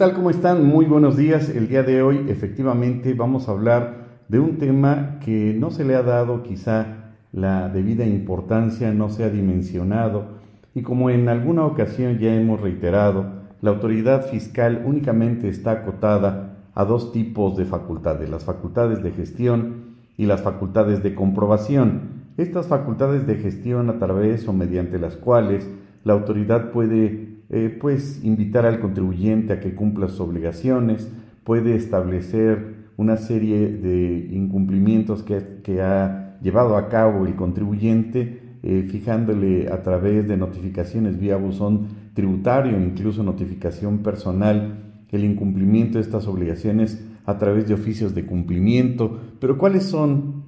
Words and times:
¿Qué 0.00 0.06
tal? 0.06 0.14
¿Cómo 0.14 0.30
están? 0.30 0.64
Muy 0.64 0.86
buenos 0.86 1.18
días. 1.18 1.50
El 1.50 1.68
día 1.68 1.82
de 1.82 2.00
hoy 2.00 2.24
efectivamente 2.30 3.12
vamos 3.12 3.46
a 3.46 3.52
hablar 3.52 4.22
de 4.28 4.40
un 4.40 4.56
tema 4.56 5.18
que 5.22 5.54
no 5.60 5.70
se 5.70 5.84
le 5.84 5.94
ha 5.94 6.02
dado 6.02 6.42
quizá 6.42 7.12
la 7.32 7.68
debida 7.68 8.06
importancia, 8.06 8.94
no 8.94 9.10
se 9.10 9.24
ha 9.24 9.28
dimensionado 9.28 10.38
y 10.74 10.80
como 10.80 11.10
en 11.10 11.28
alguna 11.28 11.66
ocasión 11.66 12.18
ya 12.18 12.34
hemos 12.34 12.62
reiterado, 12.62 13.26
la 13.60 13.72
autoridad 13.72 14.22
fiscal 14.22 14.84
únicamente 14.86 15.50
está 15.50 15.72
acotada 15.72 16.56
a 16.74 16.86
dos 16.86 17.12
tipos 17.12 17.58
de 17.58 17.66
facultades, 17.66 18.30
las 18.30 18.44
facultades 18.44 19.02
de 19.02 19.10
gestión 19.10 19.96
y 20.16 20.24
las 20.24 20.40
facultades 20.40 21.02
de 21.02 21.14
comprobación. 21.14 22.22
Estas 22.38 22.68
facultades 22.68 23.26
de 23.26 23.34
gestión 23.34 23.90
a 23.90 23.98
través 23.98 24.48
o 24.48 24.54
mediante 24.54 24.98
las 24.98 25.16
cuales 25.16 25.68
la 26.04 26.14
autoridad 26.14 26.70
puede 26.70 27.39
eh, 27.50 27.76
pues 27.80 28.20
invitar 28.22 28.64
al 28.64 28.78
contribuyente 28.78 29.52
a 29.52 29.60
que 29.60 29.74
cumpla 29.74 30.08
sus 30.08 30.20
obligaciones, 30.20 31.10
puede 31.42 31.74
establecer 31.74 32.80
una 32.96 33.16
serie 33.16 33.68
de 33.68 34.28
incumplimientos 34.30 35.24
que, 35.24 35.82
ha 35.82 36.38
llevado 36.42 36.76
a 36.76 36.88
cabo 36.88 37.26
el 37.26 37.34
contribuyente, 37.34 38.40
eh, 38.62 38.86
fijándole 38.88 39.68
a 39.68 39.82
través 39.82 40.28
de 40.28 40.36
notificaciones 40.36 41.18
vía 41.18 41.36
buzón 41.36 41.88
tributario, 42.14 42.78
incluso 42.78 43.22
notificación 43.22 43.98
personal, 43.98 44.90
el 45.10 45.24
incumplimiento 45.24 45.98
de 45.98 46.04
estas 46.04 46.26
obligaciones 46.26 47.02
a 47.26 47.38
través 47.38 47.66
de 47.66 47.74
oficios 47.74 48.14
de 48.14 48.26
cumplimiento. 48.26 49.18
Pero 49.40 49.58
¿cuáles 49.58 49.84
son, 49.84 50.44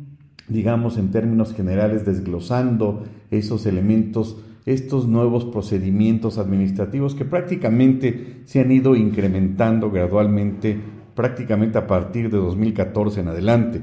digamos, 0.48 0.98
en 0.98 1.10
términos 1.10 1.52
generales, 1.52 2.04
desglosando 2.04 3.04
esos 3.30 3.66
elementos? 3.66 4.40
Estos 4.64 5.08
nuevos 5.08 5.44
procedimientos 5.44 6.38
administrativos 6.38 7.14
que 7.14 7.24
prácticamente 7.24 8.42
se 8.44 8.60
han 8.60 8.70
ido 8.70 8.94
incrementando 8.94 9.90
gradualmente, 9.90 10.78
prácticamente 11.14 11.78
a 11.78 11.86
partir 11.86 12.30
de 12.30 12.38
2014 12.38 13.20
en 13.20 13.28
adelante. 13.28 13.82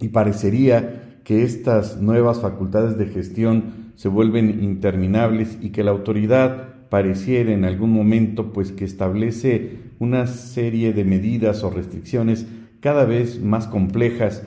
Y 0.00 0.08
parecería 0.08 1.20
que 1.24 1.42
estas 1.42 2.00
nuevas 2.00 2.40
facultades 2.40 2.98
de 2.98 3.06
gestión 3.06 3.92
se 3.94 4.08
vuelven 4.08 4.62
interminables 4.62 5.58
y 5.60 5.70
que 5.70 5.84
la 5.84 5.92
autoridad 5.92 6.88
pareciera 6.90 7.52
en 7.52 7.64
algún 7.64 7.90
momento 7.90 8.52
pues 8.52 8.72
que 8.72 8.84
establece 8.84 9.78
una 9.98 10.26
serie 10.26 10.92
de 10.92 11.04
medidas 11.04 11.62
o 11.62 11.70
restricciones 11.70 12.46
cada 12.80 13.04
vez 13.04 13.40
más 13.40 13.66
complejas 13.66 14.46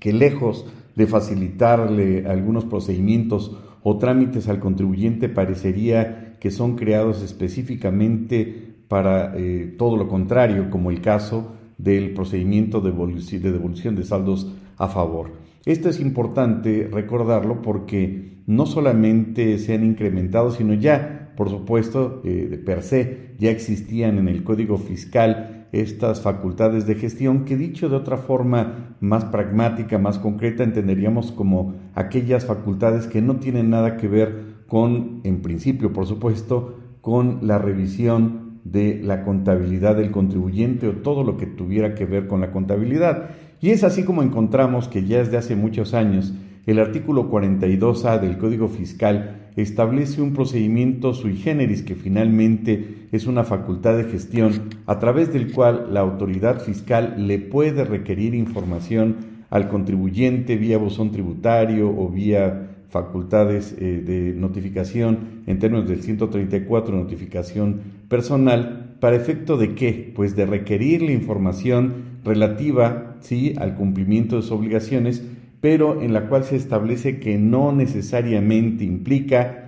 que 0.00 0.12
lejos 0.12 0.66
de 0.96 1.06
facilitarle 1.06 2.26
algunos 2.26 2.64
procedimientos 2.64 3.56
o 3.88 3.98
trámites 3.98 4.48
al 4.48 4.58
contribuyente 4.58 5.28
parecería 5.28 6.38
que 6.40 6.50
son 6.50 6.74
creados 6.74 7.22
específicamente 7.22 8.74
para 8.88 9.32
eh, 9.36 9.76
todo 9.78 9.96
lo 9.96 10.08
contrario, 10.08 10.70
como 10.70 10.90
el 10.90 11.00
caso 11.00 11.52
del 11.78 12.12
procedimiento 12.12 12.80
de 12.80 12.90
devolución 12.90 13.94
de 13.94 14.02
saldos 14.02 14.52
a 14.76 14.88
favor. 14.88 15.34
Esto 15.64 15.88
es 15.88 16.00
importante 16.00 16.88
recordarlo 16.90 17.62
porque 17.62 18.42
no 18.48 18.66
solamente 18.66 19.56
se 19.60 19.74
han 19.74 19.84
incrementado, 19.84 20.50
sino 20.50 20.74
ya, 20.74 21.32
por 21.36 21.48
supuesto, 21.48 22.22
eh, 22.24 22.48
de 22.50 22.58
per 22.58 22.82
se, 22.82 23.36
ya 23.38 23.52
existían 23.52 24.18
en 24.18 24.26
el 24.26 24.42
Código 24.42 24.78
Fiscal 24.78 25.55
estas 25.72 26.20
facultades 26.20 26.86
de 26.86 26.94
gestión 26.94 27.44
que 27.44 27.56
dicho 27.56 27.88
de 27.88 27.96
otra 27.96 28.16
forma 28.16 28.96
más 29.00 29.24
pragmática, 29.26 29.98
más 29.98 30.18
concreta, 30.18 30.64
entenderíamos 30.64 31.32
como 31.32 31.74
aquellas 31.94 32.46
facultades 32.46 33.06
que 33.06 33.22
no 33.22 33.36
tienen 33.36 33.70
nada 33.70 33.96
que 33.96 34.08
ver 34.08 34.56
con, 34.66 35.20
en 35.24 35.42
principio, 35.42 35.92
por 35.92 36.06
supuesto, 36.06 36.78
con 37.00 37.46
la 37.46 37.58
revisión 37.58 38.60
de 38.64 39.00
la 39.02 39.22
contabilidad 39.22 39.96
del 39.96 40.10
contribuyente 40.10 40.88
o 40.88 40.92
todo 40.96 41.22
lo 41.22 41.36
que 41.36 41.46
tuviera 41.46 41.94
que 41.94 42.04
ver 42.04 42.26
con 42.26 42.40
la 42.40 42.50
contabilidad. 42.50 43.30
Y 43.60 43.70
es 43.70 43.84
así 43.84 44.02
como 44.02 44.22
encontramos 44.22 44.88
que 44.88 45.04
ya 45.04 45.18
desde 45.18 45.36
hace 45.36 45.56
muchos 45.56 45.94
años 45.94 46.34
el 46.66 46.80
artículo 46.80 47.30
42A 47.30 48.20
del 48.20 48.38
Código 48.38 48.68
Fiscal 48.68 49.45
establece 49.56 50.20
un 50.20 50.34
procedimiento 50.34 51.14
sui 51.14 51.36
generis 51.36 51.82
que 51.82 51.94
finalmente 51.94 53.08
es 53.10 53.26
una 53.26 53.44
facultad 53.44 53.96
de 53.96 54.04
gestión 54.04 54.52
a 54.86 54.98
través 54.98 55.32
del 55.32 55.50
cual 55.52 55.88
la 55.92 56.00
autoridad 56.00 56.60
fiscal 56.60 57.14
le 57.26 57.38
puede 57.38 57.84
requerir 57.84 58.34
información 58.34 59.16
al 59.48 59.68
contribuyente 59.68 60.56
vía 60.56 60.76
buzón 60.76 61.10
tributario 61.10 61.88
o 61.88 62.10
vía 62.10 62.70
facultades 62.88 63.74
eh, 63.78 64.02
de 64.04 64.34
notificación 64.34 65.42
en 65.46 65.58
términos 65.58 65.88
del 65.88 66.02
134 66.02 66.94
notificación 66.94 67.80
personal 68.08 68.96
para 69.00 69.16
efecto 69.16 69.56
de 69.56 69.74
qué? 69.74 70.12
Pues 70.14 70.36
de 70.36 70.46
requerir 70.46 71.02
la 71.02 71.12
información 71.12 72.16
relativa 72.24 73.16
sí 73.20 73.54
al 73.58 73.74
cumplimiento 73.74 74.36
de 74.36 74.42
sus 74.42 74.52
obligaciones 74.52 75.24
pero 75.60 76.00
en 76.00 76.12
la 76.12 76.28
cual 76.28 76.44
se 76.44 76.56
establece 76.56 77.18
que 77.18 77.38
no 77.38 77.72
necesariamente 77.72 78.84
implica 78.84 79.66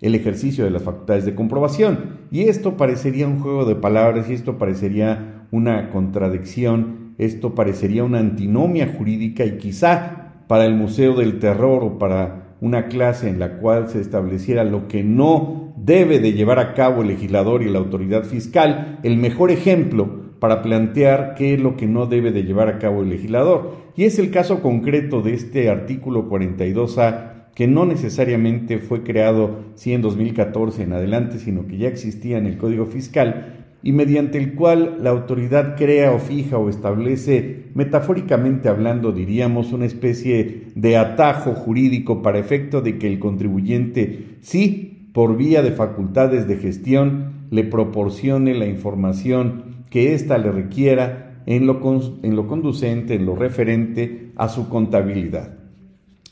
el 0.00 0.14
ejercicio 0.14 0.64
de 0.64 0.70
las 0.70 0.82
facultades 0.82 1.24
de 1.24 1.34
comprobación. 1.34 2.16
Y 2.30 2.42
esto 2.42 2.76
parecería 2.76 3.26
un 3.26 3.40
juego 3.40 3.64
de 3.64 3.76
palabras 3.76 4.28
y 4.28 4.34
esto 4.34 4.58
parecería 4.58 5.46
una 5.50 5.90
contradicción, 5.90 7.14
esto 7.18 7.54
parecería 7.54 8.04
una 8.04 8.18
antinomia 8.18 8.94
jurídica 8.96 9.44
y 9.44 9.58
quizá 9.58 10.34
para 10.48 10.64
el 10.64 10.74
Museo 10.74 11.14
del 11.14 11.38
Terror 11.38 11.82
o 11.82 11.98
para 11.98 12.56
una 12.60 12.86
clase 12.86 13.28
en 13.28 13.38
la 13.38 13.58
cual 13.58 13.88
se 13.88 14.00
estableciera 14.00 14.64
lo 14.64 14.88
que 14.88 15.02
no 15.02 15.74
debe 15.76 16.18
de 16.18 16.32
llevar 16.32 16.58
a 16.58 16.74
cabo 16.74 17.02
el 17.02 17.08
legislador 17.08 17.62
y 17.62 17.70
la 17.70 17.78
autoridad 17.78 18.24
fiscal, 18.24 18.98
el 19.02 19.16
mejor 19.16 19.50
ejemplo 19.50 20.25
para 20.38 20.62
plantear 20.62 21.34
qué 21.36 21.54
es 21.54 21.60
lo 21.60 21.76
que 21.76 21.86
no 21.86 22.06
debe 22.06 22.32
de 22.32 22.44
llevar 22.44 22.68
a 22.68 22.78
cabo 22.78 23.02
el 23.02 23.10
legislador. 23.10 23.76
Y 23.96 24.04
es 24.04 24.18
el 24.18 24.30
caso 24.30 24.60
concreto 24.60 25.22
de 25.22 25.34
este 25.34 25.70
artículo 25.70 26.28
42A 26.28 27.36
que 27.54 27.66
no 27.66 27.86
necesariamente 27.86 28.78
fue 28.78 29.02
creado 29.02 29.60
en 29.82 30.02
2014 30.02 30.82
en 30.82 30.92
adelante, 30.92 31.38
sino 31.38 31.66
que 31.66 31.78
ya 31.78 31.88
existía 31.88 32.36
en 32.36 32.46
el 32.46 32.58
Código 32.58 32.84
Fiscal 32.84 33.66
y 33.82 33.92
mediante 33.92 34.36
el 34.36 34.54
cual 34.54 34.98
la 35.00 35.10
autoridad 35.10 35.76
crea 35.76 36.12
o 36.12 36.18
fija 36.18 36.58
o 36.58 36.68
establece, 36.68 37.66
metafóricamente 37.74 38.68
hablando, 38.68 39.12
diríamos, 39.12 39.72
una 39.72 39.86
especie 39.86 40.64
de 40.74 40.96
atajo 40.96 41.54
jurídico 41.54 42.20
para 42.20 42.38
efecto 42.38 42.80
de 42.80 42.98
que 42.98 43.06
el 43.06 43.18
contribuyente 43.18 44.38
sí, 44.40 45.08
por 45.14 45.36
vía 45.36 45.62
de 45.62 45.70
facultades 45.70 46.46
de 46.48 46.56
gestión, 46.56 47.46
le 47.50 47.64
proporcione 47.64 48.54
la 48.54 48.66
información 48.66 49.65
que 49.96 50.12
ésta 50.12 50.36
le 50.36 50.52
requiera 50.52 51.40
en 51.46 51.66
lo, 51.66 51.80
en 52.22 52.36
lo 52.36 52.46
conducente, 52.46 53.14
en 53.14 53.24
lo 53.24 53.34
referente 53.34 54.30
a 54.36 54.50
su 54.50 54.68
contabilidad. 54.68 55.56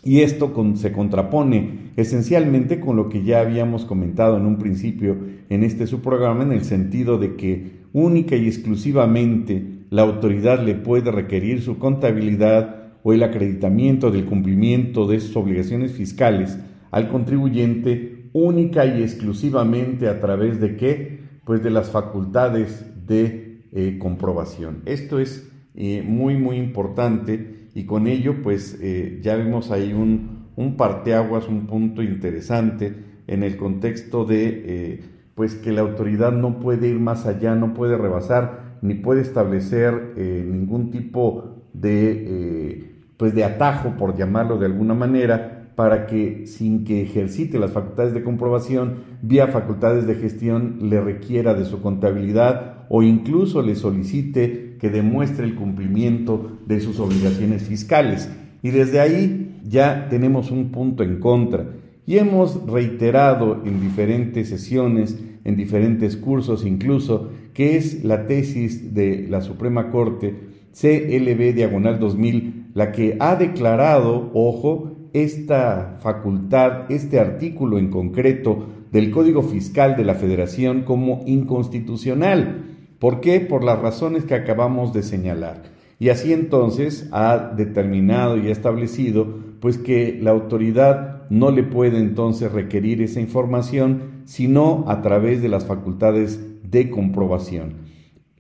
Y 0.03 0.21
esto 0.21 0.53
se 0.75 0.93
contrapone 0.93 1.93
esencialmente 1.97 2.79
con 2.79 2.97
lo 2.97 3.09
que 3.09 3.25
ya 3.25 3.41
habíamos 3.41 3.87
comentado 3.87 4.37
en 4.37 4.45
un 4.45 4.59
principio 4.59 5.17
en 5.49 5.65
este 5.65 5.87
subprograma, 5.87 6.43
en 6.43 6.53
el 6.53 6.62
sentido 6.62 7.17
de 7.17 7.37
que 7.37 7.85
única 7.94 8.37
y 8.37 8.49
exclusivamente 8.49 9.65
la 9.88 10.03
autoridad 10.03 10.62
le 10.62 10.75
puede 10.75 11.11
requerir 11.11 11.62
su 11.62 11.79
contabilidad 11.79 12.93
o 13.03 13.15
el 13.15 13.23
acreditamiento 13.23 14.11
del 14.11 14.27
cumplimiento 14.27 15.06
de 15.06 15.21
sus 15.21 15.35
obligaciones 15.38 15.93
fiscales 15.93 16.59
al 16.91 17.09
contribuyente 17.09 18.29
única 18.35 18.85
y 18.85 19.03
exclusivamente 19.03 20.06
a 20.09 20.21
través 20.21 20.61
de 20.61 20.77
qué? 20.77 21.21
Pues 21.47 21.62
de 21.62 21.71
las 21.71 21.88
facultades 21.88 22.91
de 23.06 23.44
eh, 23.76 23.99
comprobación. 23.99 24.82
Esto 24.87 25.19
es 25.19 25.50
eh, 25.75 26.00
muy, 26.06 26.37
muy 26.37 26.59
importante 26.59 27.67
y 27.75 27.87
con 27.87 28.06
ello 28.06 28.37
pues 28.41 28.79
eh, 28.81 29.19
ya 29.21 29.35
vemos 29.35 29.73
ahí 29.73 29.93
un, 29.93 30.47
un 30.55 30.76
parteaguas, 30.76 31.49
un 31.49 31.67
punto 31.67 32.00
interesante 32.00 32.94
en 33.26 33.43
el 33.43 33.56
contexto 33.56 34.26
de 34.26 35.03
pues 35.35 35.56
que 35.56 35.73
la 35.73 35.81
autoridad 35.81 36.31
no 36.31 36.61
puede 36.61 36.87
ir 36.87 37.00
más 37.00 37.26
allá, 37.26 37.56
no 37.56 37.75
puede 37.75 37.97
rebasar 37.97 38.79
ni 38.81 38.94
puede 38.94 39.23
establecer 39.23 40.12
ningún 40.17 40.93
tipo 40.93 41.65
de 41.73 42.93
pues 43.17 43.35
de 43.35 43.43
atajo, 43.43 43.97
por 43.97 44.17
llamarlo 44.17 44.56
de 44.59 44.67
alguna 44.67 44.94
manera, 44.94 45.73
para 45.75 46.06
que 46.06 46.47
sin 46.47 46.85
que 46.85 47.03
ejercite 47.03 47.59
las 47.59 47.73
facultades 47.73 48.15
de 48.15 48.23
comprobación, 48.23 48.99
vía 49.23 49.49
facultades 49.49 50.06
de 50.06 50.15
gestión, 50.15 50.79
le 50.82 51.00
requiera 51.00 51.55
de 51.55 51.65
su 51.65 51.82
contabilidad 51.82 52.74
o 52.89 53.03
incluso 53.03 53.63
le 53.63 53.75
solicite 53.75 54.77
que 54.79 54.91
demuestre 54.91 55.45
el 55.45 55.55
cumplimiento 55.55 56.59
de 56.67 56.81
sus 56.81 57.01
obligaciones 57.01 57.63
fiscales. 57.63 58.29
Y 58.63 58.71
desde 58.71 59.01
ahí 59.01 59.61
ya 59.65 60.09
tenemos 60.09 60.51
un 60.51 60.71
punto 60.71 61.03
en 61.03 61.21
contra. 61.21 61.67
Y 62.07 62.19
hemos 62.19 62.67
reiterado 62.67 63.63
en 63.65 63.81
diferentes 63.81 64.49
sesiones, 64.49 65.19
en 65.45 65.57
diferentes 65.57 66.17
cursos 66.17 66.67
incluso, 66.67 67.31
que 67.55 67.77
es 67.77 68.05
la 68.05 68.27
tesis 68.27 68.95
de 68.95 69.27
la 69.29 69.41
Suprema 69.41 69.91
Corte 69.91 70.35
CLB 70.75 71.55
diagonal 71.55 71.99
2000, 72.01 72.73
la 72.75 72.91
que 72.91 73.17
ha 73.21 73.37
declarado, 73.37 74.31
ojo, 74.35 74.91
esta 75.13 75.99
facultad, 76.01 76.91
este 76.91 77.21
artículo 77.21 77.79
en 77.79 77.89
concreto 77.89 78.67
del 78.91 79.11
Código 79.13 79.43
Fiscal 79.43 79.97
de 79.97 80.05
la 80.05 80.15
Federación 80.15 80.83
como 80.83 81.23
inconstitucional. 81.27 82.74
¿Por 83.05 83.21
qué? 83.21 83.39
Por 83.39 83.65
las 83.65 83.81
razones 83.81 84.25
que 84.25 84.35
acabamos 84.35 84.95
de 84.95 85.03
señalar. 85.03 85.65
Y 85.99 86.09
así 86.09 86.33
entonces 86.33 87.06
ha 87.12 87.53
determinado 87.55 88.39
y 88.39 88.49
ha 88.49 88.51
establecido 88.51 89.41
pues 89.61 89.77
que 89.77 90.19
la 90.23 90.31
autoridad 90.31 91.29
no 91.29 91.51
le 91.51 91.65
puede 91.65 91.99
entonces 91.99 92.51
requerir 92.51 93.03
esa 93.03 93.21
información 93.21 94.23
sino 94.25 94.87
a 94.89 95.03
través 95.03 95.43
de 95.43 95.51
las 95.51 95.67
facultades 95.67 96.41
de 96.62 96.89
comprobación. 96.89 97.75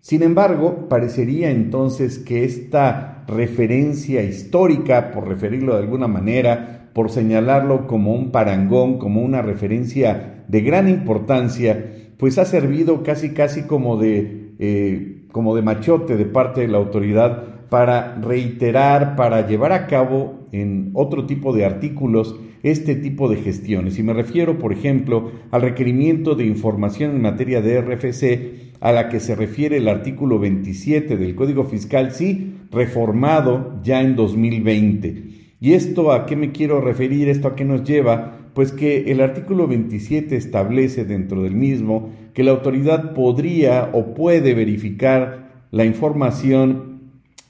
Sin 0.00 0.22
embargo, 0.22 0.88
parecería 0.88 1.50
entonces 1.50 2.18
que 2.18 2.44
esta 2.44 3.26
referencia 3.28 4.22
histórica, 4.22 5.10
por 5.10 5.28
referirlo 5.28 5.74
de 5.74 5.82
alguna 5.82 6.08
manera, 6.08 6.88
por 6.94 7.10
señalarlo 7.10 7.86
como 7.86 8.14
un 8.14 8.30
parangón, 8.30 8.96
como 8.96 9.20
una 9.20 9.42
referencia 9.42 10.42
de 10.48 10.62
gran 10.62 10.88
importancia, 10.88 12.14
pues 12.16 12.38
ha 12.38 12.46
servido 12.46 13.02
casi 13.02 13.34
casi 13.34 13.64
como 13.64 13.98
de, 13.98 14.43
eh, 14.58 15.24
como 15.32 15.54
de 15.56 15.62
machote 15.62 16.16
de 16.16 16.26
parte 16.26 16.60
de 16.62 16.68
la 16.68 16.78
autoridad 16.78 17.68
para 17.68 18.14
reiterar, 18.16 19.16
para 19.16 19.46
llevar 19.46 19.72
a 19.72 19.86
cabo 19.86 20.46
en 20.52 20.90
otro 20.94 21.26
tipo 21.26 21.52
de 21.52 21.64
artículos 21.64 22.36
este 22.62 22.94
tipo 22.94 23.28
de 23.28 23.36
gestiones. 23.36 23.98
Y 23.98 24.02
me 24.02 24.14
refiero, 24.14 24.58
por 24.58 24.72
ejemplo, 24.72 25.30
al 25.50 25.62
requerimiento 25.62 26.34
de 26.34 26.46
información 26.46 27.10
en 27.10 27.22
materia 27.22 27.60
de 27.60 27.80
RFC 27.80 28.74
a 28.80 28.92
la 28.92 29.08
que 29.08 29.20
se 29.20 29.34
refiere 29.34 29.76
el 29.76 29.88
artículo 29.88 30.38
27 30.38 31.16
del 31.16 31.34
Código 31.34 31.64
Fiscal, 31.64 32.12
sí, 32.12 32.54
reformado 32.70 33.80
ya 33.82 34.00
en 34.00 34.16
2020. 34.16 35.24
¿Y 35.60 35.72
esto 35.72 36.12
a 36.12 36.26
qué 36.26 36.36
me 36.36 36.52
quiero 36.52 36.80
referir? 36.80 37.28
¿Esto 37.28 37.48
a 37.48 37.54
qué 37.54 37.64
nos 37.64 37.84
lleva? 37.84 38.43
Pues 38.54 38.72
que 38.72 39.10
el 39.10 39.20
artículo 39.20 39.66
27 39.66 40.36
establece 40.36 41.04
dentro 41.04 41.42
del 41.42 41.54
mismo 41.54 42.10
que 42.34 42.44
la 42.44 42.52
autoridad 42.52 43.12
podría 43.12 43.90
o 43.92 44.14
puede 44.14 44.54
verificar 44.54 45.66
la 45.70 45.84
información 45.84 47.00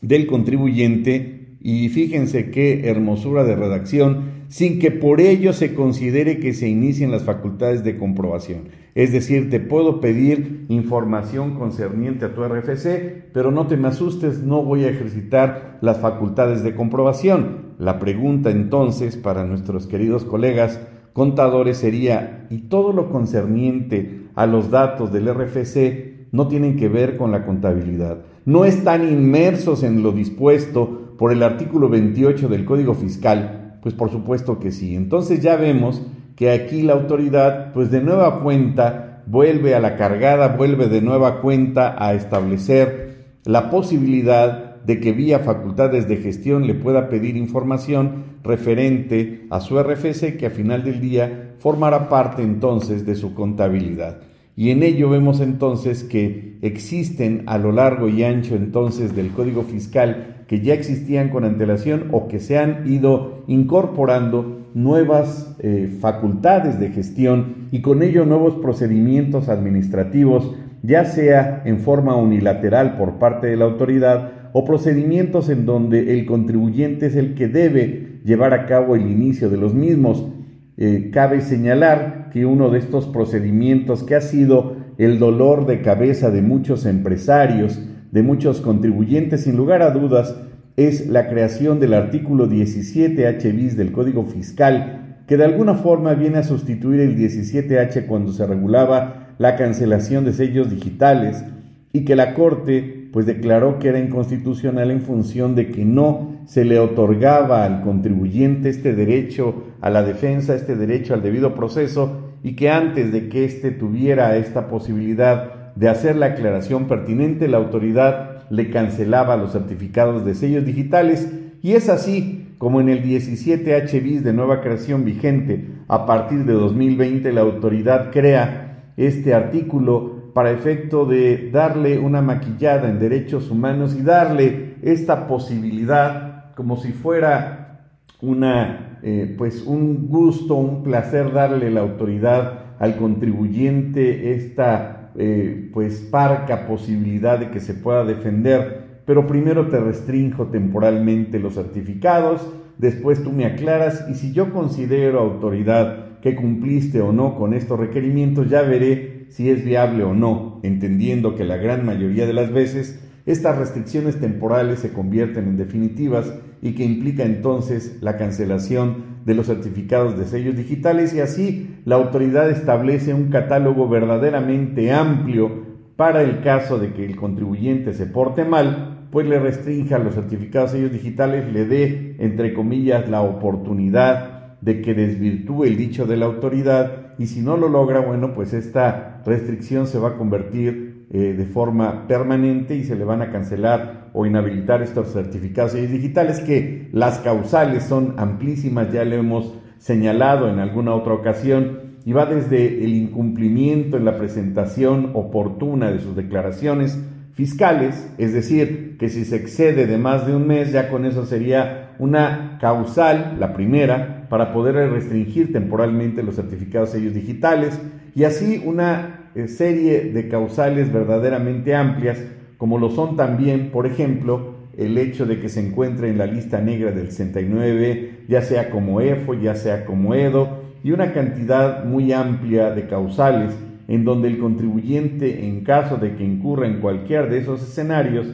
del 0.00 0.26
contribuyente 0.26 1.56
y 1.60 1.88
fíjense 1.88 2.50
qué 2.50 2.88
hermosura 2.88 3.44
de 3.44 3.56
redacción, 3.56 4.34
sin 4.48 4.78
que 4.78 4.90
por 4.90 5.22
ello 5.22 5.54
se 5.54 5.74
considere 5.74 6.38
que 6.38 6.52
se 6.52 6.68
inicien 6.68 7.10
las 7.10 7.24
facultades 7.24 7.82
de 7.84 7.96
comprobación. 7.96 8.68
Es 8.94 9.12
decir, 9.12 9.48
te 9.50 9.60
puedo 9.60 10.00
pedir 10.00 10.66
información 10.68 11.54
concerniente 11.54 12.26
a 12.26 12.34
tu 12.34 12.44
RFC, 12.44 13.30
pero 13.32 13.50
no 13.50 13.66
te 13.66 13.78
me 13.78 13.88
asustes, 13.88 14.40
no 14.40 14.62
voy 14.62 14.84
a 14.84 14.90
ejercitar 14.90 15.78
las 15.80 16.00
facultades 16.00 16.62
de 16.62 16.74
comprobación. 16.74 17.74
La 17.78 17.98
pregunta 17.98 18.50
entonces 18.50 19.16
para 19.16 19.44
nuestros 19.44 19.86
queridos 19.86 20.24
colegas 20.24 20.80
contadores 21.14 21.78
sería, 21.78 22.46
¿y 22.50 22.58
todo 22.68 22.92
lo 22.92 23.10
concerniente 23.10 24.26
a 24.34 24.44
los 24.44 24.70
datos 24.70 25.10
del 25.10 25.32
RFC 25.32 26.28
no 26.32 26.48
tienen 26.48 26.76
que 26.76 26.90
ver 26.90 27.16
con 27.16 27.32
la 27.32 27.46
contabilidad? 27.46 28.18
no 28.44 28.64
están 28.64 29.08
inmersos 29.08 29.82
en 29.82 30.02
lo 30.02 30.12
dispuesto 30.12 31.14
por 31.18 31.32
el 31.32 31.42
artículo 31.42 31.88
28 31.88 32.48
del 32.48 32.64
Código 32.64 32.94
Fiscal? 32.94 33.78
Pues 33.82 33.94
por 33.94 34.10
supuesto 34.10 34.58
que 34.58 34.72
sí. 34.72 34.96
Entonces 34.96 35.40
ya 35.40 35.56
vemos 35.56 36.02
que 36.36 36.50
aquí 36.50 36.82
la 36.82 36.94
autoridad, 36.94 37.72
pues 37.72 37.90
de 37.90 38.02
nueva 38.02 38.42
cuenta, 38.42 39.22
vuelve 39.26 39.74
a 39.74 39.80
la 39.80 39.96
cargada, 39.96 40.48
vuelve 40.48 40.88
de 40.88 41.00
nueva 41.00 41.40
cuenta 41.40 41.94
a 41.98 42.14
establecer 42.14 43.38
la 43.44 43.70
posibilidad 43.70 44.73
de 44.84 45.00
que 45.00 45.12
vía 45.12 45.40
facultades 45.40 46.08
de 46.08 46.18
gestión 46.18 46.66
le 46.66 46.74
pueda 46.74 47.08
pedir 47.08 47.36
información 47.36 48.24
referente 48.42 49.46
a 49.50 49.60
su 49.60 49.78
RFC 49.82 50.36
que 50.36 50.46
a 50.46 50.50
final 50.50 50.84
del 50.84 51.00
día 51.00 51.54
formará 51.58 52.08
parte 52.08 52.42
entonces 52.42 53.06
de 53.06 53.14
su 53.14 53.34
contabilidad. 53.34 54.20
Y 54.56 54.70
en 54.70 54.82
ello 54.82 55.10
vemos 55.10 55.40
entonces 55.40 56.04
que 56.04 56.58
existen 56.62 57.42
a 57.46 57.58
lo 57.58 57.72
largo 57.72 58.08
y 58.08 58.22
ancho 58.22 58.54
entonces 58.54 59.16
del 59.16 59.30
Código 59.30 59.62
Fiscal 59.62 60.44
que 60.46 60.60
ya 60.60 60.74
existían 60.74 61.30
con 61.30 61.44
antelación 61.44 62.08
o 62.12 62.28
que 62.28 62.38
se 62.38 62.58
han 62.58 62.86
ido 62.86 63.42
incorporando 63.46 64.68
nuevas 64.74 65.56
eh, 65.60 65.88
facultades 66.00 66.78
de 66.78 66.90
gestión 66.90 67.68
y 67.70 67.80
con 67.80 68.02
ello 68.02 68.26
nuevos 68.26 68.56
procedimientos 68.56 69.48
administrativos, 69.48 70.54
ya 70.82 71.04
sea 71.04 71.62
en 71.64 71.78
forma 71.78 72.16
unilateral 72.16 72.96
por 72.96 73.14
parte 73.14 73.46
de 73.46 73.56
la 73.56 73.64
autoridad 73.64 74.32
o 74.56 74.64
procedimientos 74.64 75.48
en 75.48 75.66
donde 75.66 76.12
el 76.12 76.26
contribuyente 76.26 77.06
es 77.06 77.16
el 77.16 77.34
que 77.34 77.48
debe 77.48 78.20
llevar 78.24 78.54
a 78.54 78.66
cabo 78.66 78.94
el 78.94 79.10
inicio 79.10 79.50
de 79.50 79.56
los 79.56 79.74
mismos. 79.74 80.28
Eh, 80.76 81.10
cabe 81.12 81.40
señalar 81.40 82.30
que 82.32 82.46
uno 82.46 82.70
de 82.70 82.78
estos 82.78 83.08
procedimientos 83.08 84.04
que 84.04 84.14
ha 84.14 84.20
sido 84.20 84.76
el 84.96 85.18
dolor 85.18 85.66
de 85.66 85.82
cabeza 85.82 86.30
de 86.30 86.40
muchos 86.40 86.86
empresarios, 86.86 87.82
de 88.12 88.22
muchos 88.22 88.60
contribuyentes, 88.60 89.42
sin 89.42 89.56
lugar 89.56 89.82
a 89.82 89.90
dudas, 89.90 90.36
es 90.76 91.08
la 91.08 91.28
creación 91.28 91.80
del 91.80 91.92
artículo 91.92 92.48
17H 92.48 93.56
bis 93.56 93.76
del 93.76 93.90
Código 93.90 94.22
Fiscal, 94.22 95.16
que 95.26 95.36
de 95.36 95.46
alguna 95.46 95.74
forma 95.74 96.14
viene 96.14 96.38
a 96.38 96.44
sustituir 96.44 97.00
el 97.00 97.16
17H 97.16 98.06
cuando 98.06 98.32
se 98.32 98.46
regulaba 98.46 99.34
la 99.38 99.56
cancelación 99.56 100.24
de 100.24 100.32
sellos 100.32 100.70
digitales 100.70 101.44
y 101.92 102.04
que 102.04 102.14
la 102.14 102.34
Corte 102.34 103.03
pues 103.14 103.26
declaró 103.26 103.78
que 103.78 103.90
era 103.90 104.00
inconstitucional 104.00 104.90
en 104.90 105.00
función 105.00 105.54
de 105.54 105.70
que 105.70 105.84
no 105.84 106.32
se 106.46 106.64
le 106.64 106.80
otorgaba 106.80 107.64
al 107.64 107.80
contribuyente 107.82 108.68
este 108.68 108.92
derecho 108.92 109.66
a 109.80 109.88
la 109.88 110.02
defensa, 110.02 110.56
este 110.56 110.74
derecho 110.74 111.14
al 111.14 111.22
debido 111.22 111.54
proceso, 111.54 112.32
y 112.42 112.56
que 112.56 112.70
antes 112.70 113.12
de 113.12 113.28
que 113.28 113.44
éste 113.44 113.70
tuviera 113.70 114.36
esta 114.36 114.66
posibilidad 114.66 115.72
de 115.76 115.88
hacer 115.88 116.16
la 116.16 116.26
aclaración 116.26 116.88
pertinente, 116.88 117.46
la 117.46 117.58
autoridad 117.58 118.48
le 118.50 118.68
cancelaba 118.70 119.36
los 119.36 119.52
certificados 119.52 120.24
de 120.24 120.34
sellos 120.34 120.66
digitales, 120.66 121.32
y 121.62 121.74
es 121.74 121.88
así 121.88 122.48
como 122.58 122.80
en 122.80 122.88
el 122.88 123.04
17H 123.04 124.02
bis 124.02 124.24
de 124.24 124.32
nueva 124.32 124.60
creación 124.60 125.04
vigente 125.04 125.68
a 125.86 126.04
partir 126.04 126.44
de 126.46 126.54
2020 126.54 127.32
la 127.32 127.42
autoridad 127.42 128.10
crea 128.10 128.92
este 128.96 129.34
artículo 129.34 130.13
para 130.34 130.50
efecto 130.50 131.06
de 131.06 131.50
darle 131.50 131.98
una 131.98 132.20
maquillada 132.20 132.90
en 132.90 132.98
derechos 132.98 133.50
humanos 133.50 133.96
y 133.98 134.02
darle 134.02 134.74
esta 134.82 135.26
posibilidad 135.26 136.52
como 136.54 136.76
si 136.76 136.92
fuera 136.92 137.88
una 138.20 138.98
eh, 139.02 139.34
pues 139.36 139.64
un 139.66 140.08
gusto, 140.08 140.54
un 140.54 140.82
placer 140.82 141.32
darle 141.32 141.70
la 141.70 141.80
autoridad 141.80 142.60
al 142.78 142.96
contribuyente 142.96 144.32
esta 144.32 145.10
eh, 145.16 145.70
pues 145.72 146.00
parca 146.10 146.66
posibilidad 146.66 147.38
de 147.38 147.50
que 147.50 147.60
se 147.60 147.74
pueda 147.74 148.04
defender, 148.04 149.02
pero 149.04 149.26
primero 149.26 149.68
te 149.68 149.78
restrinjo 149.78 150.46
temporalmente 150.46 151.38
los 151.38 151.54
certificados, 151.54 152.50
después 152.78 153.22
tú 153.22 153.30
me 153.30 153.44
aclaras 153.44 154.06
y 154.10 154.14
si 154.14 154.32
yo 154.32 154.52
considero 154.52 155.20
autoridad 155.20 156.18
que 156.20 156.34
cumpliste 156.34 157.00
o 157.02 157.12
no 157.12 157.36
con 157.36 157.52
estos 157.52 157.78
requerimientos, 157.78 158.48
ya 158.48 158.62
veré 158.62 159.13
si 159.30 159.50
es 159.50 159.64
viable 159.64 160.04
o 160.04 160.14
no, 160.14 160.60
entendiendo 160.62 161.34
que 161.34 161.44
la 161.44 161.56
gran 161.56 161.84
mayoría 161.84 162.26
de 162.26 162.32
las 162.32 162.52
veces 162.52 163.00
estas 163.26 163.56
restricciones 163.56 164.20
temporales 164.20 164.80
se 164.80 164.92
convierten 164.92 165.48
en 165.48 165.56
definitivas 165.56 166.34
y 166.60 166.72
que 166.72 166.84
implica 166.84 167.24
entonces 167.24 167.98
la 168.00 168.16
cancelación 168.16 169.14
de 169.24 169.34
los 169.34 169.46
certificados 169.46 170.18
de 170.18 170.26
sellos 170.26 170.56
digitales 170.56 171.14
y 171.14 171.20
así 171.20 171.76
la 171.84 171.96
autoridad 171.96 172.50
establece 172.50 173.14
un 173.14 173.30
catálogo 173.30 173.88
verdaderamente 173.88 174.92
amplio 174.92 175.64
para 175.96 176.22
el 176.22 176.42
caso 176.42 176.78
de 176.78 176.92
que 176.92 177.04
el 177.04 177.16
contribuyente 177.16 177.94
se 177.94 178.06
porte 178.06 178.44
mal, 178.44 179.08
pues 179.10 179.26
le 179.26 179.38
restrinja 179.38 179.98
los 179.98 180.14
certificados 180.14 180.72
de 180.72 180.78
sellos 180.78 180.92
digitales, 180.92 181.50
le 181.52 181.66
dé, 181.66 182.16
entre 182.18 182.52
comillas, 182.52 183.08
la 183.08 183.22
oportunidad 183.22 184.58
de 184.60 184.80
que 184.80 184.94
desvirtúe 184.94 185.64
el 185.64 185.76
dicho 185.76 186.06
de 186.06 186.16
la 186.16 186.26
autoridad 186.26 187.03
y 187.18 187.26
si 187.26 187.40
no 187.40 187.56
lo 187.56 187.68
logra, 187.68 188.00
bueno, 188.00 188.34
pues 188.34 188.52
esta 188.52 189.22
restricción 189.24 189.86
se 189.86 189.98
va 189.98 190.10
a 190.10 190.16
convertir 190.16 191.06
eh, 191.10 191.34
de 191.36 191.46
forma 191.46 192.06
permanente 192.06 192.74
y 192.74 192.84
se 192.84 192.96
le 192.96 193.04
van 193.04 193.22
a 193.22 193.30
cancelar 193.30 194.10
o 194.12 194.26
inhabilitar 194.26 194.82
estos 194.82 195.12
certificados. 195.12 195.74
Digitales 195.74 196.40
que 196.40 196.88
las 196.92 197.18
causales 197.18 197.84
son 197.84 198.14
amplísimas, 198.18 198.92
ya 198.92 199.04
le 199.04 199.18
hemos 199.18 199.54
señalado 199.78 200.48
en 200.48 200.58
alguna 200.58 200.94
otra 200.94 201.14
ocasión, 201.14 201.84
y 202.04 202.12
va 202.12 202.26
desde 202.26 202.84
el 202.84 202.94
incumplimiento 202.94 203.96
en 203.96 204.04
la 204.04 204.16
presentación 204.16 205.12
oportuna 205.14 205.90
de 205.90 206.00
sus 206.00 206.14
declaraciones 206.14 206.98
fiscales, 207.32 208.12
es 208.18 208.32
decir, 208.32 208.96
que 208.98 209.08
si 209.08 209.24
se 209.24 209.36
excede 209.36 209.86
de 209.86 209.98
más 209.98 210.26
de 210.26 210.36
un 210.36 210.46
mes, 210.46 210.70
ya 210.70 210.88
con 210.88 211.04
eso 211.04 211.24
sería 211.24 211.94
una 211.98 212.58
causal, 212.60 213.36
la 213.40 213.54
primera, 213.54 214.23
para 214.34 214.52
poder 214.52 214.74
restringir 214.90 215.52
temporalmente 215.52 216.24
los 216.24 216.34
certificados 216.34 216.90
sellos 216.90 217.14
digitales 217.14 217.80
y 218.16 218.24
así 218.24 218.60
una 218.66 219.30
eh, 219.36 219.46
serie 219.46 220.10
de 220.10 220.26
causales 220.28 220.92
verdaderamente 220.92 221.72
amplias, 221.76 222.18
como 222.58 222.76
lo 222.78 222.90
son 222.90 223.16
también, 223.16 223.70
por 223.70 223.86
ejemplo, 223.86 224.54
el 224.76 224.98
hecho 224.98 225.24
de 225.24 225.38
que 225.38 225.48
se 225.48 225.64
encuentre 225.64 226.08
en 226.08 226.18
la 226.18 226.26
lista 226.26 226.60
negra 226.60 226.90
del 226.90 227.12
69, 227.12 228.24
ya 228.26 228.42
sea 228.42 228.70
como 228.70 229.00
EFO, 229.00 229.34
ya 229.34 229.54
sea 229.54 229.84
como 229.84 230.16
EDO, 230.16 230.64
y 230.82 230.90
una 230.90 231.12
cantidad 231.12 231.84
muy 231.84 232.12
amplia 232.12 232.72
de 232.72 232.88
causales 232.88 233.54
en 233.86 234.04
donde 234.04 234.26
el 234.26 234.40
contribuyente, 234.40 235.46
en 235.46 235.62
caso 235.62 235.96
de 235.96 236.16
que 236.16 236.24
incurra 236.24 236.66
en 236.66 236.80
cualquiera 236.80 237.26
de 237.26 237.38
esos 237.38 237.62
escenarios, 237.62 238.26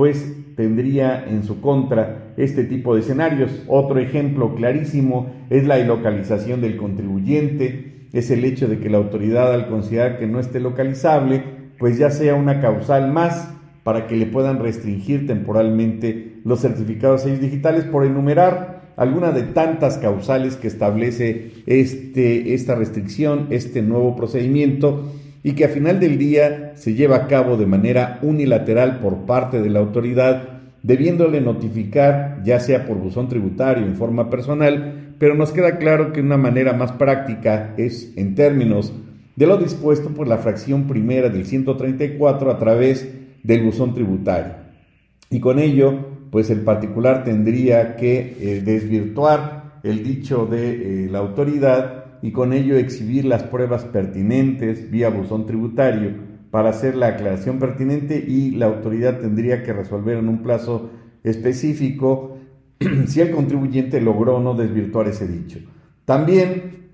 pues 0.00 0.34
tendría 0.56 1.26
en 1.28 1.42
su 1.42 1.60
contra 1.60 2.32
este 2.38 2.64
tipo 2.64 2.94
de 2.94 3.02
escenarios. 3.02 3.50
Otro 3.66 3.98
ejemplo 4.00 4.54
clarísimo 4.54 5.30
es 5.50 5.66
la 5.66 5.78
ilocalización 5.78 6.62
del 6.62 6.78
contribuyente, 6.78 8.06
es 8.14 8.30
el 8.30 8.46
hecho 8.46 8.66
de 8.66 8.78
que 8.78 8.88
la 8.88 8.96
autoridad 8.96 9.52
al 9.52 9.68
considerar 9.68 10.18
que 10.18 10.26
no 10.26 10.40
esté 10.40 10.58
localizable, 10.58 11.42
pues 11.78 11.98
ya 11.98 12.10
sea 12.10 12.34
una 12.34 12.62
causal 12.62 13.12
más 13.12 13.52
para 13.84 14.06
que 14.06 14.16
le 14.16 14.24
puedan 14.24 14.58
restringir 14.58 15.26
temporalmente 15.26 16.40
los 16.46 16.60
certificados 16.60 17.20
sellos 17.20 17.42
digitales 17.42 17.84
por 17.84 18.06
enumerar 18.06 18.94
alguna 18.96 19.32
de 19.32 19.42
tantas 19.42 19.98
causales 19.98 20.56
que 20.56 20.68
establece 20.68 21.50
este, 21.66 22.54
esta 22.54 22.74
restricción, 22.74 23.48
este 23.50 23.82
nuevo 23.82 24.16
procedimiento 24.16 25.12
y 25.42 25.52
que 25.52 25.64
a 25.64 25.68
final 25.68 26.00
del 26.00 26.18
día 26.18 26.72
se 26.74 26.94
lleva 26.94 27.16
a 27.16 27.26
cabo 27.26 27.56
de 27.56 27.66
manera 27.66 28.18
unilateral 28.22 28.98
por 29.00 29.26
parte 29.26 29.60
de 29.60 29.70
la 29.70 29.80
autoridad, 29.80 30.60
debiéndole 30.82 31.40
notificar 31.40 32.42
ya 32.44 32.60
sea 32.60 32.86
por 32.86 32.98
buzón 32.98 33.28
tributario 33.28 33.84
en 33.86 33.96
forma 33.96 34.28
personal, 34.28 35.14
pero 35.18 35.34
nos 35.34 35.52
queda 35.52 35.78
claro 35.78 36.12
que 36.12 36.20
una 36.20 36.36
manera 36.36 36.72
más 36.72 36.92
práctica 36.92 37.74
es 37.76 38.12
en 38.16 38.34
términos 38.34 38.92
de 39.36 39.46
lo 39.46 39.56
dispuesto 39.56 40.10
por 40.10 40.28
la 40.28 40.38
fracción 40.38 40.86
primera 40.86 41.28
del 41.28 41.46
134 41.46 42.50
a 42.50 42.58
través 42.58 43.08
del 43.42 43.62
buzón 43.62 43.94
tributario. 43.94 44.54
Y 45.30 45.40
con 45.40 45.58
ello, 45.58 45.94
pues 46.30 46.50
el 46.50 46.60
particular 46.60 47.24
tendría 47.24 47.96
que 47.96 48.36
eh, 48.40 48.62
desvirtuar 48.64 49.80
el 49.82 50.02
dicho 50.02 50.46
de 50.46 51.04
eh, 51.04 51.08
la 51.10 51.20
autoridad 51.20 51.99
y 52.22 52.32
con 52.32 52.52
ello 52.52 52.76
exhibir 52.76 53.24
las 53.24 53.44
pruebas 53.44 53.84
pertinentes 53.84 54.90
vía 54.90 55.08
buzón 55.08 55.46
tributario 55.46 56.12
para 56.50 56.70
hacer 56.70 56.96
la 56.96 57.08
aclaración 57.08 57.58
pertinente 57.58 58.22
y 58.26 58.52
la 58.52 58.66
autoridad 58.66 59.18
tendría 59.20 59.62
que 59.62 59.72
resolver 59.72 60.18
en 60.18 60.28
un 60.28 60.42
plazo 60.42 60.90
específico 61.22 62.38
si 63.06 63.20
el 63.20 63.30
contribuyente 63.30 64.00
logró 64.00 64.36
o 64.36 64.40
no 64.40 64.54
desvirtuar 64.54 65.08
ese 65.08 65.28
dicho. 65.28 65.60
También 66.04 66.88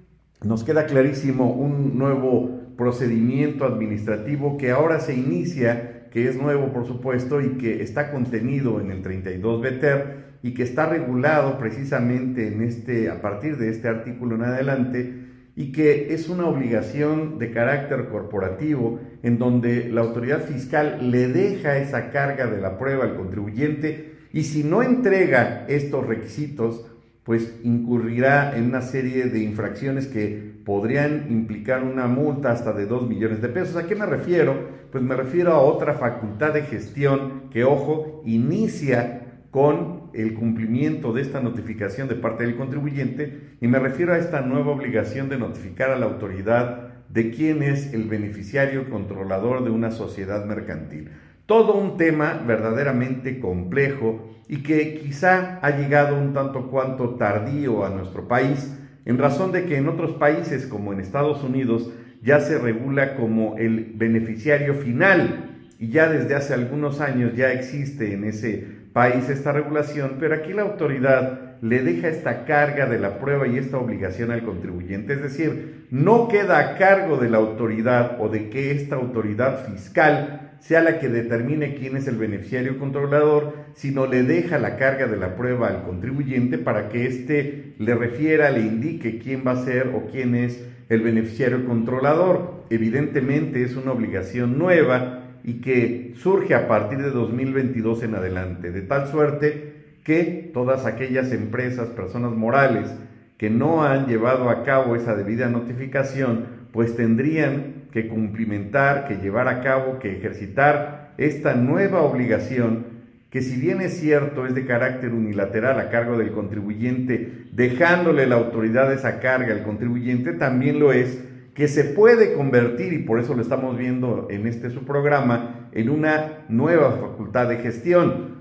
nos 0.45 0.63
queda 0.65 0.87
clarísimo 0.87 1.51
un 1.51 1.99
nuevo 1.99 2.51
procedimiento 2.77 3.65
administrativo 3.65 4.59
que 4.59 4.71
ahora 4.71 5.01
se 5.01 5.15
inicia, 5.15 6.09
que 6.11 6.29
es 6.29 6.41
nuevo 6.41 6.73
por 6.73 6.87
supuesto 6.87 7.41
y 7.41 7.57
que 7.57 7.83
está 7.83 8.13
contenido 8.13 8.81
en 8.81 8.91
el 8.91 9.03
32 9.03 9.63
BETER 9.63 10.26
y 10.43 10.55
que 10.55 10.63
está 10.63 10.87
regulado 10.87 11.59
precisamente 11.59 12.49
en 12.49 12.63
este, 12.63 13.11
a 13.11 13.21
partir 13.21 13.57
de 13.57 13.71
este 13.71 13.89
artículo 13.89 14.37
en 14.37 14.43
adelante 14.43 15.27
y 15.57 15.73
que 15.73 16.13
es 16.13 16.29
una 16.29 16.47
obligación 16.47 17.39
de 17.39 17.51
carácter 17.51 18.09
corporativo 18.09 19.01
en 19.23 19.39
donde 19.39 19.89
la 19.89 20.03
autoridad 20.03 20.43
fiscal 20.43 21.11
le 21.11 21.29
deja 21.29 21.79
esa 21.79 22.11
carga 22.11 22.47
de 22.47 22.61
la 22.61 22.79
prueba 22.79 23.05
al 23.05 23.17
contribuyente 23.17 24.17
y 24.33 24.45
si 24.45 24.65
no 24.65 24.83
entrega 24.83 25.65
estos 25.67 26.07
requisitos, 26.07 26.85
pues 27.25 27.55
incurrirá 27.65 28.57
en 28.57 28.67
una 28.67 28.83
serie 28.83 29.25
de 29.25 29.41
infracciones 29.41 30.07
que 30.07 30.57
podrían 30.65 31.27
implicar 31.31 31.83
una 31.83 32.07
multa 32.07 32.53
hasta 32.53 32.73
de 32.73 32.87
2 32.87 33.09
millones 33.09 33.41
de 33.41 33.49
pesos. 33.49 33.77
¿A 33.77 33.87
qué 33.87 33.95
me 33.95 34.05
refiero? 34.05 34.69
Pues 34.93 35.03
me 35.03 35.17
refiero 35.17 35.53
a 35.53 35.61
otra 35.61 35.95
facultad 35.95 36.53
de 36.53 36.63
gestión 36.63 37.49
que, 37.51 37.65
ojo, 37.65 38.23
inicia 38.27 39.45
con 39.51 39.96
el 40.17 40.35
cumplimiento 40.35 41.13
de 41.13 41.23
esta 41.23 41.41
notificación 41.41 42.09
de 42.09 42.15
parte 42.15 42.45
del 42.45 42.57
contribuyente 42.57 43.57
y 43.61 43.69
me 43.69 43.79
refiero 43.79 44.13
a 44.13 44.19
esta 44.19 44.41
nueva 44.41 44.73
obligación 44.73 45.29
de 45.29 45.39
notificar 45.39 45.91
a 45.91 45.99
la 45.99 46.07
autoridad 46.07 46.89
de 47.09 47.31
quién 47.31 47.63
es 47.63 47.93
el 47.93 48.05
beneficiario 48.05 48.91
controlador 48.91 49.65
de 49.65 49.71
una 49.71 49.91
sociedad 49.91 50.45
mercantil. 50.45 51.11
Todo 51.47 51.75
un 51.75 51.97
tema 51.97 52.43
verdaderamente 52.47 53.39
complejo 53.39 54.29
y 54.49 54.63
que 54.63 54.99
quizá 54.99 55.59
ha 55.63 55.71
llegado 55.77 56.19
un 56.19 56.33
tanto 56.33 56.69
cuanto 56.71 57.11
tardío 57.11 57.85
a 57.85 57.91
nuestro 57.91 58.27
país, 58.27 58.77
en 59.05 59.19
razón 59.19 59.53
de 59.53 59.67
que 59.67 59.77
en 59.77 59.89
otros 59.89 60.13
países 60.13 60.67
como 60.67 60.93
en 60.93 61.01
Estados 61.01 61.45
Unidos 61.45 61.91
ya 62.23 62.41
se 62.41 62.59
regula 62.59 63.15
como 63.15 63.57
el 63.57 63.93
beneficiario 63.95 64.75
final 64.75 65.57
y 65.79 65.89
ya 65.89 66.09
desde 66.09 66.35
hace 66.35 66.55
algunos 66.55 67.01
años 67.01 67.35
ya 67.37 67.53
existe 67.53 68.13
en 68.13 68.25
ese 68.25 68.76
país 68.97 69.29
esta 69.29 69.53
regulación, 69.53 70.17
pero 70.19 70.35
aquí 70.35 70.55
la 70.55 70.63
autoridad 70.63 71.59
le 71.61 71.83
deja 71.83 72.09
esta 72.09 72.47
carga 72.47 72.87
de 72.87 72.99
la 72.99 73.19
prueba 73.19 73.47
y 73.47 73.59
esta 73.59 73.77
obligación 73.77 74.31
al 74.31 74.43
contribuyente, 74.43 75.13
es 75.13 75.23
decir, 75.23 75.87
no 75.91 76.29
queda 76.29 76.59
a 76.59 76.79
cargo 76.79 77.19
de 77.19 77.29
la 77.29 77.37
autoridad 77.37 78.17
o 78.19 78.31
de 78.31 78.49
que 78.49 78.71
esta 78.71 78.97
autoridad 78.97 79.67
fiscal 79.67 80.57
sea 80.61 80.81
la 80.81 80.99
que 80.99 81.11
determine 81.11 81.75
quién 81.75 81.99
es 81.99 82.09
el 82.09 82.17
beneficiario 82.17 82.79
controlador, 82.79 83.53
sino 83.75 84.07
le 84.07 84.23
deja 84.23 84.57
la 84.57 84.79
carga 84.79 85.07
de 85.07 85.19
la 85.19 85.37
prueba 85.37 85.69
al 85.69 85.83
contribuyente 85.83 86.57
para 86.57 86.89
que 86.89 87.07
éste 87.07 87.75
le 87.79 87.95
refiera, 87.95 88.51
le 88.51 88.61
indique 88.61 89.19
quién 89.19 89.43
va 89.47 89.51
a 89.51 89.65
ser 89.67 89.89
o 89.89 90.07
quién 90.11 90.35
es 90.35 90.67
el 90.89 91.03
beneficiario 91.03 91.67
controlador. 91.67 92.65
Evidentemente 92.71 93.63
es 93.63 93.77
una 93.77 93.93
obligación 93.93 94.57
nueva 94.57 95.16
y 95.47 95.61
que 95.61 96.13
surge 96.17 96.55
a 96.55 96.69
partir 96.69 96.99
de 96.99 97.11
2022 97.11 98.03
en 98.03 98.17
adelante, 98.17 98.73
de 98.73 98.83
tal 98.83 99.07
suerte 99.07 99.75
que 100.05 100.51
todas 100.53 100.85
aquellas 100.85 101.33
empresas, 101.33 101.89
personas 101.89 102.33
morales 102.33 102.93
que 103.39 103.49
no 103.49 103.85
han 103.85 104.07
llevado 104.07 104.51
a 104.51 104.65
cabo 104.65 104.97
esa 104.97 105.15
debida 105.15 105.49
notificación, 105.49 106.47
pues 106.73 106.97
tendrían 106.97 107.87
que 107.93 108.09
cumplimentar, 108.09 109.07
que 109.07 109.17
llevar 109.17 109.49
a 109.49 109.63
cabo, 109.63 109.99
que 110.01 110.17
ejercitar 110.17 111.15
esta 111.17 111.55
nueva 111.55 112.03
obligación 112.03 112.97
que 113.31 113.43
si 113.43 113.61
bien 113.61 113.81
es 113.81 113.99
cierto 113.99 114.47
es 114.47 114.55
de 114.55 114.65
carácter 114.65 115.13
unilateral 115.13 115.79
a 115.79 115.91
cargo 115.91 116.17
del 116.17 116.33
contribuyente, 116.33 117.45
dejándole 117.53 118.27
la 118.27 118.37
autoridad 118.37 118.93
esa 118.93 119.21
carga 119.21 119.53
al 119.53 119.63
contribuyente, 119.63 120.33
también 120.33 120.79
lo 120.79 120.93
es 120.93 121.23
que 121.57 121.69
se 121.69 121.85
puede 121.85 122.35
convertir, 122.35 122.93
y 122.93 122.99
por 122.99 123.19
eso 123.19 123.35
lo 123.35 123.41
estamos 123.41 123.79
viendo 123.79 124.29
en 124.29 124.47
este 124.47 124.69
su 124.69 124.85
programa, 124.85 125.71
en 125.73 125.89
una 125.89 126.45
nueva 126.51 126.93
facultad 126.93 127.49
de 127.49 127.57
gestión. 127.57 128.37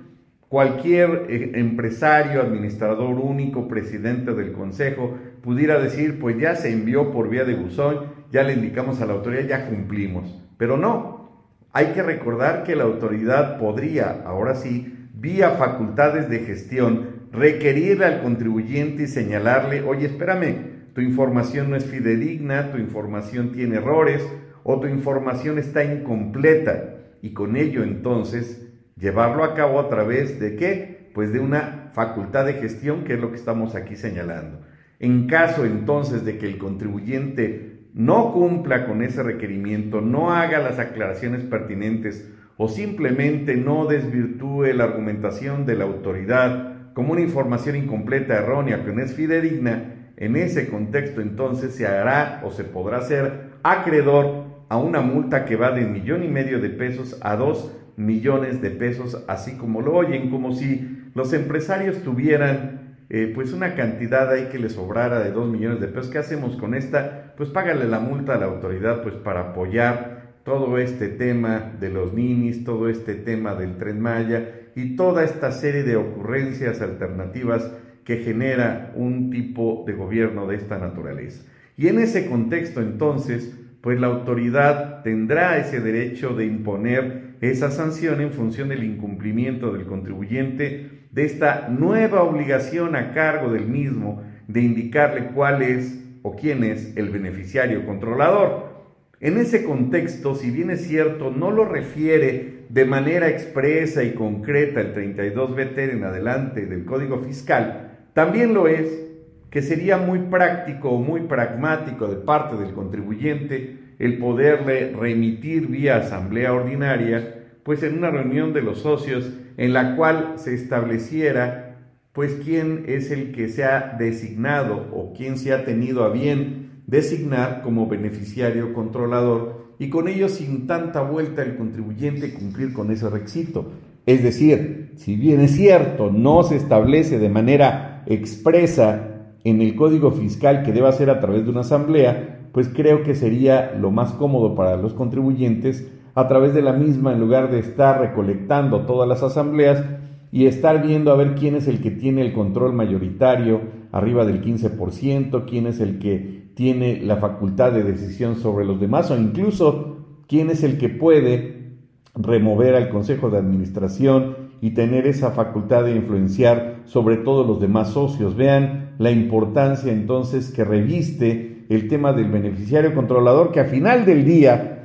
Cualquier 0.49 1.25
eh, 1.29 1.51
empresario, 1.55 2.41
administrador 2.41 3.15
único, 3.15 3.69
presidente 3.69 4.33
del 4.33 4.51
consejo, 4.51 5.17
pudiera 5.41 5.79
decir, 5.79 6.19
pues 6.19 6.37
ya 6.37 6.57
se 6.57 6.73
envió 6.73 7.13
por 7.13 7.29
vía 7.29 7.45
de 7.45 7.55
buzón, 7.55 7.99
ya 8.33 8.43
le 8.43 8.51
indicamos 8.51 8.99
a 8.99 9.05
la 9.05 9.13
autoridad, 9.13 9.47
ya 9.47 9.69
cumplimos. 9.69 10.37
Pero 10.57 10.75
no, 10.75 11.47
hay 11.71 11.93
que 11.93 12.03
recordar 12.03 12.65
que 12.65 12.75
la 12.75 12.83
autoridad 12.83 13.57
podría, 13.59 14.23
ahora 14.25 14.55
sí, 14.55 15.07
vía 15.13 15.51
facultades 15.51 16.29
de 16.29 16.39
gestión, 16.39 17.15
requerirle 17.31 18.05
al 18.05 18.21
contribuyente 18.21 19.03
y 19.03 19.07
señalarle, 19.07 19.83
oye, 19.83 20.07
espérame, 20.07 20.74
tu 20.95 21.01
información 21.01 21.69
no 21.69 21.75
es 21.75 21.85
fidedigna, 21.85 22.71
tu 22.71 22.77
información 22.77 23.51
tiene 23.51 23.75
errores 23.75 24.25
o 24.63 24.79
tu 24.79 24.87
información 24.87 25.59
está 25.59 25.83
incompleta. 25.83 26.95
Y 27.21 27.33
con 27.33 27.57
ello 27.57 27.83
entonces 27.83 28.65
llevarlo 28.97 29.43
a 29.43 29.55
cabo 29.55 29.81
a 29.81 29.89
través 29.89 30.39
de 30.39 30.55
qué? 30.55 31.11
Pues 31.13 31.33
de 31.33 31.39
una 31.39 31.89
facultad 31.93 32.45
de 32.45 32.53
gestión, 32.53 33.03
que 33.03 33.15
es 33.15 33.19
lo 33.19 33.31
que 33.31 33.35
estamos 33.35 33.75
aquí 33.75 33.97
señalando. 33.97 34.61
En 34.99 35.27
caso 35.27 35.65
entonces 35.65 36.23
de 36.23 36.37
que 36.37 36.47
el 36.47 36.57
contribuyente 36.57 37.89
no 37.93 38.31
cumpla 38.31 38.87
con 38.87 39.03
ese 39.03 39.21
requerimiento, 39.21 39.99
no 39.99 40.31
haga 40.31 40.59
las 40.59 40.79
aclaraciones 40.79 41.43
pertinentes 41.43 42.31
o 42.55 42.69
simplemente 42.69 43.57
no 43.57 43.85
desvirtúe 43.85 44.67
la 44.73 44.85
argumentación 44.85 45.65
de 45.65 45.75
la 45.75 45.83
autoridad 45.83 46.93
como 46.93 47.11
una 47.11 47.21
información 47.21 47.75
incompleta, 47.75 48.35
errónea, 48.35 48.85
que 48.85 48.93
no 48.93 49.01
es 49.01 49.13
fidedigna, 49.13 49.94
en 50.17 50.35
ese 50.35 50.69
contexto 50.69 51.21
entonces 51.21 51.75
se 51.75 51.87
hará 51.87 52.41
o 52.45 52.51
se 52.51 52.63
podrá 52.63 53.01
ser 53.01 53.51
acreedor 53.63 54.45
a 54.69 54.77
una 54.77 55.01
multa 55.01 55.45
que 55.45 55.55
va 55.55 55.71
de 55.71 55.85
un 55.85 55.93
millón 55.93 56.23
y 56.23 56.27
medio 56.27 56.59
de 56.59 56.69
pesos 56.69 57.17
a 57.21 57.35
dos 57.35 57.71
millones 57.97 58.61
de 58.61 58.71
pesos, 58.71 59.23
así 59.27 59.57
como 59.57 59.81
lo 59.81 59.93
oyen, 59.93 60.29
como 60.29 60.53
si 60.53 61.09
los 61.13 61.33
empresarios 61.33 62.01
tuvieran 62.03 62.97
eh, 63.09 63.31
pues 63.33 63.53
una 63.53 63.75
cantidad 63.75 64.29
ahí 64.31 64.49
que 64.51 64.57
le 64.57 64.69
sobrara 64.69 65.19
de 65.19 65.31
2 65.31 65.47
millones 65.49 65.79
de 65.79 65.87
pesos. 65.87 66.09
¿Qué 66.09 66.17
hacemos 66.17 66.57
con 66.57 66.73
esta? 66.73 67.33
Pues 67.37 67.49
págale 67.49 67.85
la 67.85 67.99
multa 67.99 68.33
a 68.33 68.37
la 68.37 68.47
autoridad 68.47 69.03
pues 69.03 69.15
para 69.15 69.51
apoyar 69.51 70.33
todo 70.43 70.77
este 70.77 71.09
tema 71.09 71.73
de 71.79 71.89
los 71.89 72.13
ninis, 72.13 72.63
todo 72.63 72.89
este 72.89 73.15
tema 73.15 73.55
del 73.55 73.77
tren 73.77 73.99
Maya 73.99 74.49
y 74.75 74.95
toda 74.95 75.23
esta 75.23 75.51
serie 75.51 75.83
de 75.83 75.95
ocurrencias 75.95 76.81
alternativas 76.81 77.71
que 78.05 78.17
genera 78.17 78.93
un 78.95 79.31
tipo 79.31 79.83
de 79.85 79.93
gobierno 79.93 80.47
de 80.47 80.55
esta 80.55 80.77
naturaleza. 80.77 81.43
Y 81.75 81.87
en 81.87 81.99
ese 81.99 82.27
contexto 82.27 82.81
entonces, 82.81 83.57
pues 83.81 83.99
la 83.99 84.07
autoridad 84.07 85.03
tendrá 85.03 85.57
ese 85.57 85.81
derecho 85.81 86.35
de 86.35 86.45
imponer 86.45 87.35
esa 87.41 87.71
sanción 87.71 88.21
en 88.21 88.31
función 88.31 88.69
del 88.69 88.83
incumplimiento 88.83 89.73
del 89.73 89.85
contribuyente 89.85 91.05
de 91.11 91.25
esta 91.25 91.67
nueva 91.69 92.23
obligación 92.23 92.95
a 92.95 93.13
cargo 93.13 93.51
del 93.51 93.67
mismo 93.67 94.23
de 94.47 94.61
indicarle 94.61 95.27
cuál 95.33 95.61
es 95.61 96.01
o 96.21 96.35
quién 96.35 96.63
es 96.63 96.95
el 96.95 97.09
beneficiario 97.09 97.85
controlador. 97.85 98.75
En 99.19 99.37
ese 99.37 99.63
contexto, 99.63 100.35
si 100.35 100.51
bien 100.51 100.71
es 100.71 100.85
cierto, 100.87 101.31
no 101.31 101.51
lo 101.51 101.65
refiere 101.65 102.65
de 102.69 102.85
manera 102.85 103.29
expresa 103.29 104.03
y 104.03 104.13
concreta 104.13 104.81
el 104.81 104.93
32BT 104.93 105.91
en 105.91 106.03
adelante 106.03 106.65
del 106.65 106.85
Código 106.85 107.19
Fiscal, 107.19 107.94
también 108.15 108.53
lo 108.53 108.69
es 108.69 109.03
que 109.49 109.61
sería 109.61 109.97
muy 109.97 110.19
práctico 110.19 110.89
o 110.89 110.99
muy 110.99 111.23
pragmático 111.23 112.07
de 112.07 112.15
parte 112.15 112.55
del 112.55 112.73
contribuyente 112.73 113.77
el 113.99 114.19
poderle 114.19 114.93
remitir 114.93 115.67
vía 115.67 115.97
asamblea 115.97 116.53
ordinaria, 116.53 117.43
pues 117.63 117.83
en 117.83 117.97
una 117.97 118.11
reunión 118.11 118.53
de 118.53 118.61
los 118.61 118.79
socios 118.79 119.33
en 119.57 119.73
la 119.73 119.97
cual 119.97 120.35
se 120.37 120.53
estableciera 120.53 121.77
pues 122.13 122.37
quién 122.41 122.85
es 122.87 123.11
el 123.11 123.33
que 123.33 123.49
se 123.49 123.65
ha 123.65 123.97
designado 123.99 124.87
o 124.93 125.11
quién 125.13 125.37
se 125.37 125.51
ha 125.51 125.65
tenido 125.65 126.05
a 126.05 126.09
bien 126.09 126.83
designar 126.87 127.63
como 127.63 127.87
beneficiario 127.87 128.73
controlador 128.73 129.75
y 129.77 129.89
con 129.89 130.07
ello 130.07 130.29
sin 130.29 130.67
tanta 130.67 131.01
vuelta 131.01 131.43
el 131.43 131.57
contribuyente 131.57 132.33
cumplir 132.33 132.71
con 132.71 132.91
ese 132.91 133.09
requisito. 133.09 133.73
Es 134.05 134.23
decir, 134.23 134.93
si 134.95 135.17
bien 135.17 135.41
es 135.41 135.51
cierto, 135.51 136.11
no 136.11 136.43
se 136.43 136.55
establece 136.55 137.19
de 137.19 137.29
manera 137.29 137.84
expresa 138.07 139.33
en 139.43 139.61
el 139.61 139.75
código 139.75 140.11
fiscal 140.11 140.63
que 140.63 140.73
deba 140.73 140.91
ser 140.91 141.09
a 141.09 141.19
través 141.19 141.45
de 141.45 141.51
una 141.51 141.61
asamblea, 141.61 142.49
pues 142.51 142.69
creo 142.69 143.03
que 143.03 143.15
sería 143.15 143.73
lo 143.79 143.91
más 143.91 144.13
cómodo 144.13 144.55
para 144.55 144.77
los 144.77 144.93
contribuyentes 144.93 145.91
a 146.15 146.27
través 146.27 146.53
de 146.53 146.61
la 146.61 146.73
misma 146.73 147.13
en 147.13 147.19
lugar 147.19 147.51
de 147.51 147.59
estar 147.59 147.99
recolectando 147.99 148.85
todas 148.85 149.07
las 149.07 149.21
asambleas 149.21 149.83
y 150.31 150.47
estar 150.47 150.81
viendo 150.85 151.11
a 151.11 151.15
ver 151.15 151.35
quién 151.35 151.55
es 151.55 151.67
el 151.67 151.81
que 151.81 151.91
tiene 151.91 152.21
el 152.21 152.33
control 152.33 152.73
mayoritario 152.73 153.61
arriba 153.91 154.25
del 154.25 154.41
15%, 154.41 155.45
quién 155.47 155.67
es 155.67 155.79
el 155.79 155.99
que 155.99 156.49
tiene 156.55 157.01
la 157.01 157.17
facultad 157.17 157.71
de 157.71 157.83
decisión 157.83 158.37
sobre 158.37 158.65
los 158.65 158.79
demás 158.79 159.11
o 159.11 159.17
incluso 159.17 159.97
quién 160.27 160.49
es 160.49 160.63
el 160.63 160.77
que 160.77 160.89
puede 160.89 161.75
remover 162.15 162.75
al 162.75 162.89
Consejo 162.89 163.29
de 163.29 163.37
Administración 163.37 164.35
y 164.61 164.71
tener 164.71 165.05
esa 165.05 165.31
facultad 165.31 165.83
de 165.83 165.95
influenciar 165.95 166.74
sobre 166.85 167.17
todos 167.17 167.45
los 167.45 167.59
demás 167.59 167.89
socios. 167.89 168.35
Vean 168.35 168.95
la 168.97 169.11
importancia 169.11 169.91
entonces 169.91 170.51
que 170.51 170.63
reviste 170.63 171.65
el 171.69 171.87
tema 171.87 172.13
del 172.13 172.29
beneficiario 172.29 172.93
controlador, 172.93 173.51
que 173.51 173.59
a 173.59 173.65
final 173.65 174.05
del 174.05 174.25
día 174.25 174.75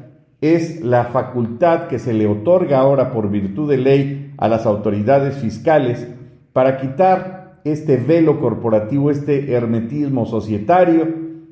es 0.40 0.80
la 0.82 1.04
facultad 1.04 1.88
que 1.88 1.98
se 1.98 2.12
le 2.12 2.26
otorga 2.26 2.78
ahora 2.78 3.12
por 3.12 3.30
virtud 3.30 3.68
de 3.68 3.76
ley 3.76 4.34
a 4.38 4.48
las 4.48 4.64
autoridades 4.64 5.36
fiscales 5.36 6.08
para 6.52 6.78
quitar 6.78 7.60
este 7.64 7.98
velo 7.98 8.40
corporativo, 8.40 9.10
este 9.10 9.52
hermetismo 9.52 10.24
societario 10.24 11.08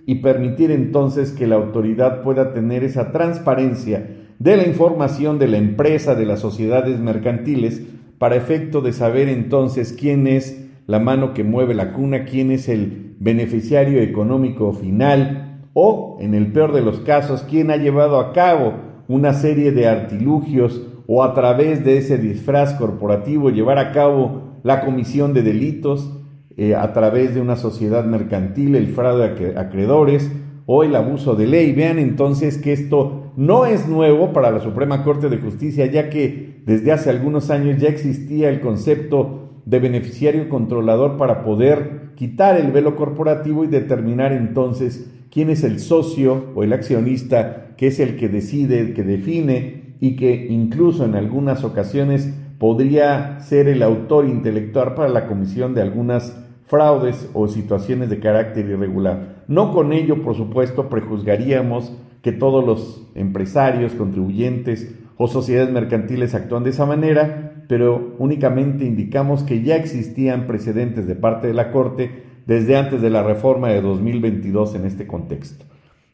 y 0.06 0.16
permitir 0.16 0.70
entonces 0.70 1.32
que 1.32 1.46
la 1.46 1.56
autoridad 1.56 2.22
pueda 2.22 2.54
tener 2.54 2.82
esa 2.82 3.12
transparencia 3.12 4.08
de 4.38 4.56
la 4.56 4.66
información 4.66 5.38
de 5.38 5.48
la 5.48 5.58
empresa, 5.58 6.14
de 6.14 6.24
las 6.24 6.40
sociedades 6.40 6.98
mercantiles, 6.98 7.82
para 8.18 8.36
efecto 8.36 8.80
de 8.80 8.92
saber 8.92 9.28
entonces 9.28 9.94
quién 9.98 10.26
es 10.26 10.66
la 10.86 10.98
mano 10.98 11.34
que 11.34 11.44
mueve 11.44 11.74
la 11.74 11.92
cuna, 11.92 12.24
quién 12.24 12.50
es 12.50 12.68
el 12.68 13.14
beneficiario 13.18 14.00
económico 14.00 14.72
final 14.72 15.60
o, 15.74 16.18
en 16.20 16.34
el 16.34 16.52
peor 16.52 16.72
de 16.72 16.82
los 16.82 17.00
casos, 17.00 17.44
quién 17.48 17.70
ha 17.70 17.76
llevado 17.76 18.18
a 18.18 18.32
cabo 18.32 18.74
una 19.06 19.32
serie 19.34 19.72
de 19.72 19.86
artilugios 19.86 20.82
o 21.06 21.22
a 21.22 21.34
través 21.34 21.84
de 21.84 21.98
ese 21.98 22.18
disfraz 22.18 22.74
corporativo 22.74 23.50
llevar 23.50 23.78
a 23.78 23.92
cabo 23.92 24.48
la 24.62 24.84
comisión 24.84 25.32
de 25.32 25.42
delitos 25.42 26.12
eh, 26.56 26.74
a 26.74 26.92
través 26.92 27.34
de 27.34 27.40
una 27.40 27.56
sociedad 27.56 28.04
mercantil, 28.04 28.74
el 28.74 28.88
fraude 28.88 29.34
de 29.34 29.58
acreedores 29.58 30.30
o 30.66 30.82
el 30.82 30.96
abuso 30.96 31.34
de 31.36 31.46
ley. 31.46 31.72
Vean 31.72 31.98
entonces 31.98 32.58
que 32.58 32.72
esto 32.72 33.32
no 33.36 33.64
es 33.64 33.88
nuevo 33.88 34.32
para 34.32 34.50
la 34.50 34.60
Suprema 34.60 35.04
Corte 35.04 35.28
de 35.28 35.38
Justicia, 35.38 35.86
ya 35.86 36.10
que 36.10 36.47
desde 36.68 36.92
hace 36.92 37.08
algunos 37.08 37.48
años 37.48 37.80
ya 37.80 37.88
existía 37.88 38.50
el 38.50 38.60
concepto 38.60 39.52
de 39.64 39.78
beneficiario 39.78 40.50
controlador 40.50 41.16
para 41.16 41.42
poder 41.42 42.10
quitar 42.14 42.58
el 42.60 42.72
velo 42.72 42.94
corporativo 42.94 43.64
y 43.64 43.68
determinar 43.68 44.32
entonces 44.34 45.10
quién 45.30 45.48
es 45.48 45.64
el 45.64 45.80
socio 45.80 46.52
o 46.54 46.62
el 46.62 46.74
accionista, 46.74 47.68
que 47.78 47.86
es 47.86 47.98
el 48.00 48.18
que 48.18 48.28
decide, 48.28 48.80
el 48.80 48.92
que 48.92 49.02
define 49.02 49.94
y 49.98 50.16
que 50.16 50.48
incluso 50.50 51.06
en 51.06 51.14
algunas 51.14 51.64
ocasiones 51.64 52.34
podría 52.58 53.40
ser 53.40 53.66
el 53.66 53.82
autor 53.82 54.26
intelectual 54.26 54.92
para 54.92 55.08
la 55.08 55.26
comisión 55.26 55.72
de 55.72 55.80
algunas 55.80 56.38
fraudes 56.66 57.30
o 57.32 57.48
situaciones 57.48 58.10
de 58.10 58.20
carácter 58.20 58.68
irregular. 58.68 59.44
No 59.48 59.72
con 59.72 59.94
ello, 59.94 60.22
por 60.22 60.36
supuesto, 60.36 60.90
prejuzgaríamos 60.90 61.94
que 62.20 62.32
todos 62.32 62.62
los 62.62 63.08
empresarios, 63.14 63.94
contribuyentes 63.94 64.94
o 65.18 65.28
sociedades 65.28 65.70
mercantiles 65.70 66.34
actúan 66.34 66.64
de 66.64 66.70
esa 66.70 66.86
manera, 66.86 67.64
pero 67.68 68.14
únicamente 68.18 68.86
indicamos 68.86 69.42
que 69.42 69.62
ya 69.62 69.76
existían 69.76 70.46
precedentes 70.46 71.06
de 71.06 71.16
parte 71.16 71.48
de 71.48 71.54
la 71.54 71.70
Corte 71.70 72.22
desde 72.46 72.76
antes 72.76 73.02
de 73.02 73.10
la 73.10 73.22
reforma 73.22 73.68
de 73.68 73.82
2022 73.82 74.76
en 74.76 74.86
este 74.86 75.06
contexto. 75.06 75.66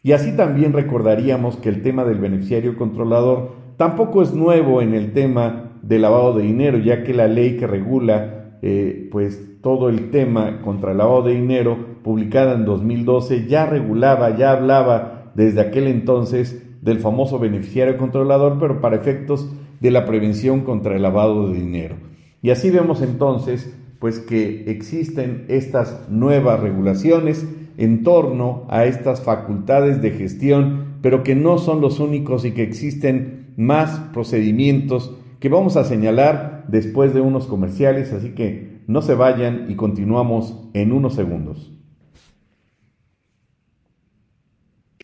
Y 0.03 0.13
así 0.13 0.33
también 0.37 0.73
recordaríamos 0.73 1.57
que 1.57 1.69
el 1.69 1.83
tema 1.83 2.05
del 2.05 2.19
beneficiario 2.19 2.77
controlador 2.77 3.65
Tampoco 3.77 4.23
es 4.23 4.33
nuevo 4.33 4.83
en 4.83 4.95
el 4.95 5.13
tema 5.13 5.73
del 5.83 6.03
lavado 6.03 6.35
de 6.35 6.45
dinero, 6.45 6.79
ya 6.79 7.03
que 7.03 7.13
la 7.13 7.27
ley 7.27 7.57
que 7.57 7.67
regula 7.67 8.59
eh, 8.63 9.09
pues 9.11 9.61
todo 9.63 9.89
el 9.89 10.11
tema 10.11 10.61
contra 10.63 10.93
el 10.93 10.99
lavado 10.99 11.23
de 11.23 11.35
dinero, 11.35 11.77
publicada 12.05 12.55
en 12.55 12.65
2012, 12.65 13.47
ya 13.47 13.67
regulaba, 13.67 14.37
ya 14.37 14.53
hablaba 14.53 15.33
desde 15.35 15.61
aquel 15.61 15.89
entonces 15.89 16.63
del 16.85 16.99
famoso 17.01 17.39
beneficiario 17.39 17.97
controlador, 17.97 18.59
pero 18.61 18.81
para 18.81 18.97
efectos 18.97 19.51
de 19.81 19.91
la 19.91 20.05
prevención 20.05 20.61
contra 20.61 20.95
el 20.95 21.03
lavado 21.03 21.49
de 21.49 21.59
dinero. 21.59 21.97
Y 22.43 22.51
así 22.51 22.71
vemos 22.71 23.01
entonces 23.01 23.75
pues 23.99 24.19
que 24.19 24.71
existen 24.71 25.47
estas 25.49 26.11
nuevas 26.11 26.61
regulaciones 26.61 27.49
en 27.79 28.03
torno 28.03 28.65
a 28.69 28.85
estas 28.85 29.23
facultades 29.23 30.03
de 30.03 30.11
gestión, 30.11 30.99
pero 31.01 31.23
que 31.23 31.35
no 31.35 31.57
son 31.59 31.81
los 31.81 32.01
únicos 32.01 32.45
y 32.45 32.53
que 32.53 32.63
existen 32.63 33.55
más 33.57 33.99
procedimientos 34.13 35.17
que 35.41 35.49
vamos 35.49 35.77
a 35.77 35.85
señalar 35.85 36.65
después 36.69 37.15
de 37.15 37.21
unos 37.21 37.47
comerciales, 37.47 38.13
así 38.13 38.31
que 38.31 38.83
no 38.87 39.01
se 39.01 39.15
vayan 39.15 39.67
y 39.71 39.77
continuamos 39.77 40.69
en 40.75 40.93
unos 40.93 41.15
segundos. 41.15 41.74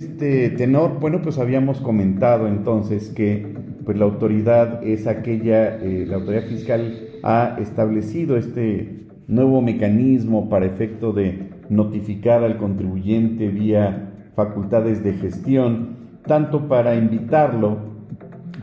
Este 0.00 0.48
tenor, 0.48 0.98
bueno, 0.98 1.20
pues 1.20 1.38
habíamos 1.38 1.82
comentado 1.82 2.48
entonces 2.48 3.10
que 3.10 3.54
pues 3.84 3.98
la 3.98 4.06
autoridad 4.06 4.82
es 4.82 5.06
aquella, 5.06 5.76
eh, 5.76 6.06
la 6.08 6.16
autoridad 6.16 6.44
fiscal 6.44 7.10
ha 7.22 7.58
establecido 7.60 8.38
este 8.38 9.08
nuevo 9.28 9.60
mecanismo 9.60 10.48
para 10.48 10.64
efecto 10.64 11.12
de 11.12 11.50
notificar 11.68 12.42
al 12.44 12.56
contribuyente 12.56 13.48
vía 13.48 14.30
facultades 14.34 15.04
de 15.04 15.12
gestión, 15.12 15.98
tanto 16.26 16.66
para 16.66 16.94
invitarlo 16.94 17.76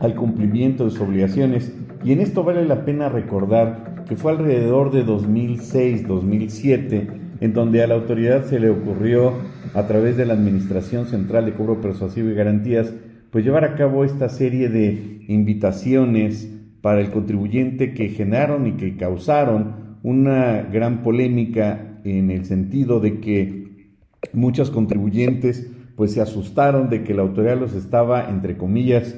al 0.00 0.16
cumplimiento 0.16 0.86
de 0.86 0.90
sus 0.90 1.02
obligaciones. 1.02 1.72
Y 2.02 2.10
en 2.10 2.18
esto 2.18 2.42
vale 2.42 2.64
la 2.64 2.84
pena 2.84 3.08
recordar 3.08 4.02
que 4.08 4.16
fue 4.16 4.32
alrededor 4.32 4.90
de 4.90 5.06
2006-2007 5.06 7.27
en 7.40 7.52
donde 7.52 7.82
a 7.82 7.86
la 7.86 7.94
autoridad 7.94 8.44
se 8.44 8.60
le 8.60 8.70
ocurrió 8.70 9.34
a 9.74 9.86
través 9.86 10.16
de 10.16 10.26
la 10.26 10.34
Administración 10.34 11.06
Central 11.06 11.46
de 11.46 11.52
Cobro 11.52 11.80
Persuasivo 11.80 12.30
y 12.30 12.34
Garantías 12.34 12.92
pues 13.30 13.44
llevar 13.44 13.64
a 13.64 13.74
cabo 13.74 14.04
esta 14.04 14.28
serie 14.28 14.68
de 14.68 15.24
invitaciones 15.28 16.50
para 16.80 17.00
el 17.00 17.10
contribuyente 17.10 17.92
que 17.92 18.08
generaron 18.08 18.66
y 18.66 18.72
que 18.72 18.96
causaron 18.96 19.98
una 20.02 20.62
gran 20.62 21.02
polémica 21.02 22.00
en 22.04 22.30
el 22.30 22.44
sentido 22.44 23.00
de 23.00 23.20
que 23.20 23.88
muchos 24.32 24.70
contribuyentes 24.70 25.70
pues 25.96 26.12
se 26.12 26.20
asustaron 26.20 26.88
de 26.88 27.02
que 27.02 27.14
la 27.14 27.22
autoridad 27.22 27.58
los 27.58 27.74
estaba 27.74 28.30
entre 28.30 28.56
comillas 28.56 29.16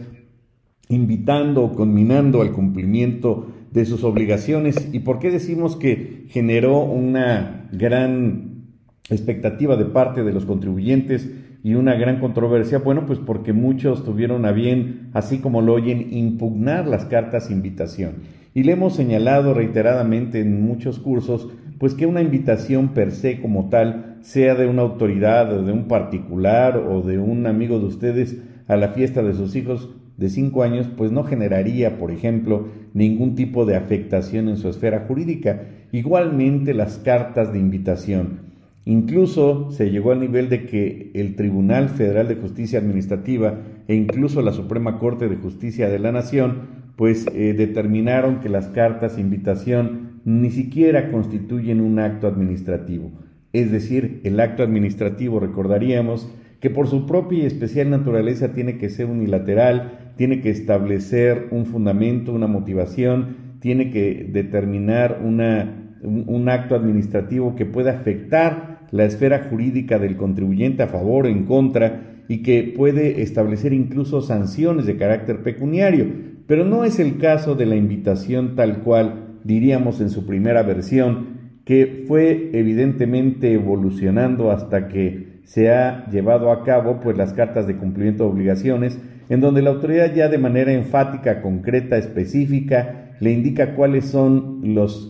invitando 0.89 1.63
o 1.63 1.73
conminando 1.75 2.43
al 2.43 2.53
cumplimiento 2.53 3.47
de 3.73 3.85
sus 3.85 4.05
obligaciones. 4.05 4.89
¿Y 4.93 5.01
por 5.01 5.19
qué 5.19 5.31
decimos 5.31 5.77
que 5.77 6.27
generó 6.29 6.81
una 6.81 7.69
gran 7.73 8.65
expectativa 9.09 9.77
de 9.77 9.87
parte 9.87 10.23
de 10.23 10.33
los 10.33 10.45
contribuyentes 10.45 11.31
y 11.63 11.75
una 11.75 11.95
gran 11.95 12.21
controversia? 12.21 12.79
Bueno, 12.79 13.07
pues 13.07 13.19
porque 13.19 13.53
muchos 13.53 14.05
tuvieron 14.05 14.45
a 14.47 14.53
bien, 14.53 15.11
así 15.13 15.39
como 15.39 15.63
lo 15.63 15.75
oyen, 15.75 16.09
impugnar 16.13 16.87
las 16.87 17.05
cartas 17.05 17.51
invitación. 17.51 18.41
Y 18.55 18.65
le 18.65 18.73
hemos 18.73 18.95
señalado 18.95 19.55
reiteradamente 19.55 20.41
en 20.41 20.63
muchos 20.63 20.99
cursos, 20.99 21.49
pues 21.79 21.95
que 21.95 22.07
una 22.07 22.21
invitación 22.21 22.89
per 22.89 23.13
se 23.13 23.41
como 23.41 23.69
tal, 23.69 24.19
sea 24.23 24.55
de 24.55 24.67
una 24.67 24.83
autoridad 24.83 25.53
o 25.53 25.63
de 25.63 25.73
un 25.73 25.89
particular 25.89 26.77
o 26.77 27.03
de 27.03 27.19
un 27.19 27.47
amigo 27.47 27.79
de 27.79 27.87
ustedes 27.87 28.43
a 28.69 28.77
la 28.77 28.89
fiesta 28.89 29.23
de 29.23 29.35
sus 29.35 29.57
hijos, 29.57 29.89
de 30.21 30.29
cinco 30.29 30.63
años, 30.63 30.87
pues 30.99 31.11
no 31.11 31.25
generaría, 31.25 31.97
por 31.99 32.11
ejemplo, 32.11 32.69
ningún 32.93 33.35
tipo 33.35 33.65
de 33.65 33.75
afectación 33.75 34.51
en 34.51 34.59
su 34.59 34.69
esfera 34.69 35.07
jurídica. 35.09 35.63
Igualmente 35.93 36.75
las 36.75 36.99
cartas 36.99 37.55
de 37.55 37.59
invitación. 37.59 38.51
Incluso 38.85 39.71
se 39.71 39.91
llegó 39.91 40.13
al 40.13 40.21
nivel 40.21 40.51
de 40.51 40.67
que 40.67 41.11
el 41.15 41.37
Tribunal 41.37 41.89
Federal 41.89 42.29
de 42.29 42.35
Justicia 42.35 42.79
Administrativa 42.79 43.61
e 43.89 43.95
incluso 43.95 44.43
la 44.43 44.53
Suprema 44.53 44.99
Corte 44.99 45.27
de 45.27 45.37
Justicia 45.37 45.89
de 45.89 45.99
la 45.99 46.13
Nación 46.13 46.81
pues 46.97 47.27
eh, 47.35 47.55
determinaron 47.55 48.41
que 48.41 48.51
las 48.51 48.69
cartas 48.69 49.17
de 49.17 49.23
invitación 49.23 50.21
ni 50.27 50.51
siquiera 50.51 51.11
constituyen 51.11 51.81
un 51.81 51.99
acto 51.99 52.27
administrativo. 52.27 53.11
Es 53.55 53.73
decir, 53.73 54.21
el 54.25 54.39
acto 54.39 54.63
administrativo, 54.63 55.41
recordaríamos, 55.41 56.31
que 56.61 56.71
por 56.71 56.89
su 56.89 57.07
propia 57.07 57.39
y 57.39 57.47
especial 57.47 57.91
naturaleza 57.91 58.53
tiene 58.53 58.77
que 58.77 58.91
ser 58.91 59.07
unilateral, 59.07 60.00
tiene 60.17 60.41
que 60.41 60.51
establecer 60.51 61.49
un 61.51 61.67
fundamento, 61.67 62.33
una 62.33 62.47
motivación, 62.47 63.59
tiene 63.61 63.91
que 63.91 64.29
determinar 64.33 65.21
una, 65.25 65.97
un, 66.03 66.49
acto 66.49 66.75
administrativo 66.75 67.57
que 67.57 67.67
pueda 67.67 67.93
afectar 67.93 68.87
la 68.91 69.05
esfera 69.05 69.47
jurídica 69.51 69.99
del 69.99 70.17
contribuyente 70.17 70.83
a 70.83 70.89
favor 70.89 71.27
o 71.27 71.29
en 71.29 71.45
contra 71.45 72.23
y 72.29 72.43
que 72.43 72.73
puede 72.77 73.23
establecer 73.23 73.73
incluso 73.73 74.23
sanciones 74.23 74.87
de 74.87 74.97
carácter 74.97 75.43
pecuniario. 75.43 76.07
Pero 76.47 76.65
no 76.65 76.85
es 76.85 76.99
el 76.99 77.19
caso 77.19 77.55
de 77.55 77.67
la 77.67 77.77
invitación 77.77 78.57
tal 78.57 78.79
cual 78.79 79.39
diríamos 79.45 80.01
en 80.01 80.11
su 80.11 80.27
primera 80.27 80.63
versión, 80.63 81.41
que 81.65 82.05
fue 82.09 82.51
evidentemente 82.53 83.53
evolucionando 83.53 84.51
hasta 84.51 84.89
que 84.89 85.41
se 85.45 85.71
ha 85.71 86.09
llevado 86.11 86.51
a 86.51 86.65
cabo 86.65 87.01
pues 87.01 87.17
las 87.17 87.33
cartas 87.33 87.67
de 87.67 87.77
cumplimiento 87.77 88.25
de 88.25 88.31
obligaciones, 88.31 88.99
en 89.31 89.41
donde 89.41 89.63
la 89.63 89.71
autoridad 89.71 90.13
ya 90.13 90.29
de 90.29 90.39
manera 90.39 90.73
enfática, 90.73 91.41
concreta, 91.41 91.97
específica, 91.97 93.15
le 93.21 93.31
indica 93.33 93.75
cuáles 93.75 94.07
son 94.07 94.61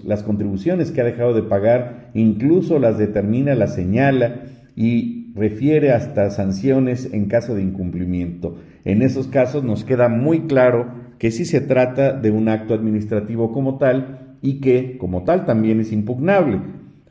las 0.04 0.22
contribuciones 0.22 0.90
que 0.90 1.00
ha 1.00 1.04
dejado 1.04 1.32
de 1.32 1.42
pagar, 1.42 2.10
incluso 2.12 2.78
las 2.78 2.98
determina, 2.98 3.54
las 3.54 3.74
señala 3.74 4.42
y 4.76 5.32
refiere 5.34 5.92
hasta 5.92 6.30
sanciones 6.30 7.12
en 7.12 7.26
caso 7.26 7.54
de 7.54 7.62
incumplimiento. 7.62 8.58
En 8.84 9.02
esos 9.02 9.26
casos 9.26 9.64
nos 9.64 9.84
queda 9.84 10.08
muy 10.08 10.40
claro 10.40 10.86
que 11.18 11.30
sí 11.30 11.44
se 11.44 11.60
trata 11.60 12.12
de 12.12 12.30
un 12.30 12.48
acto 12.48 12.74
administrativo 12.74 13.52
como 13.52 13.78
tal 13.78 14.36
y 14.42 14.60
que 14.60 14.98
como 14.98 15.24
tal 15.24 15.46
también 15.46 15.80
es 15.80 15.92
impugnable. 15.92 16.60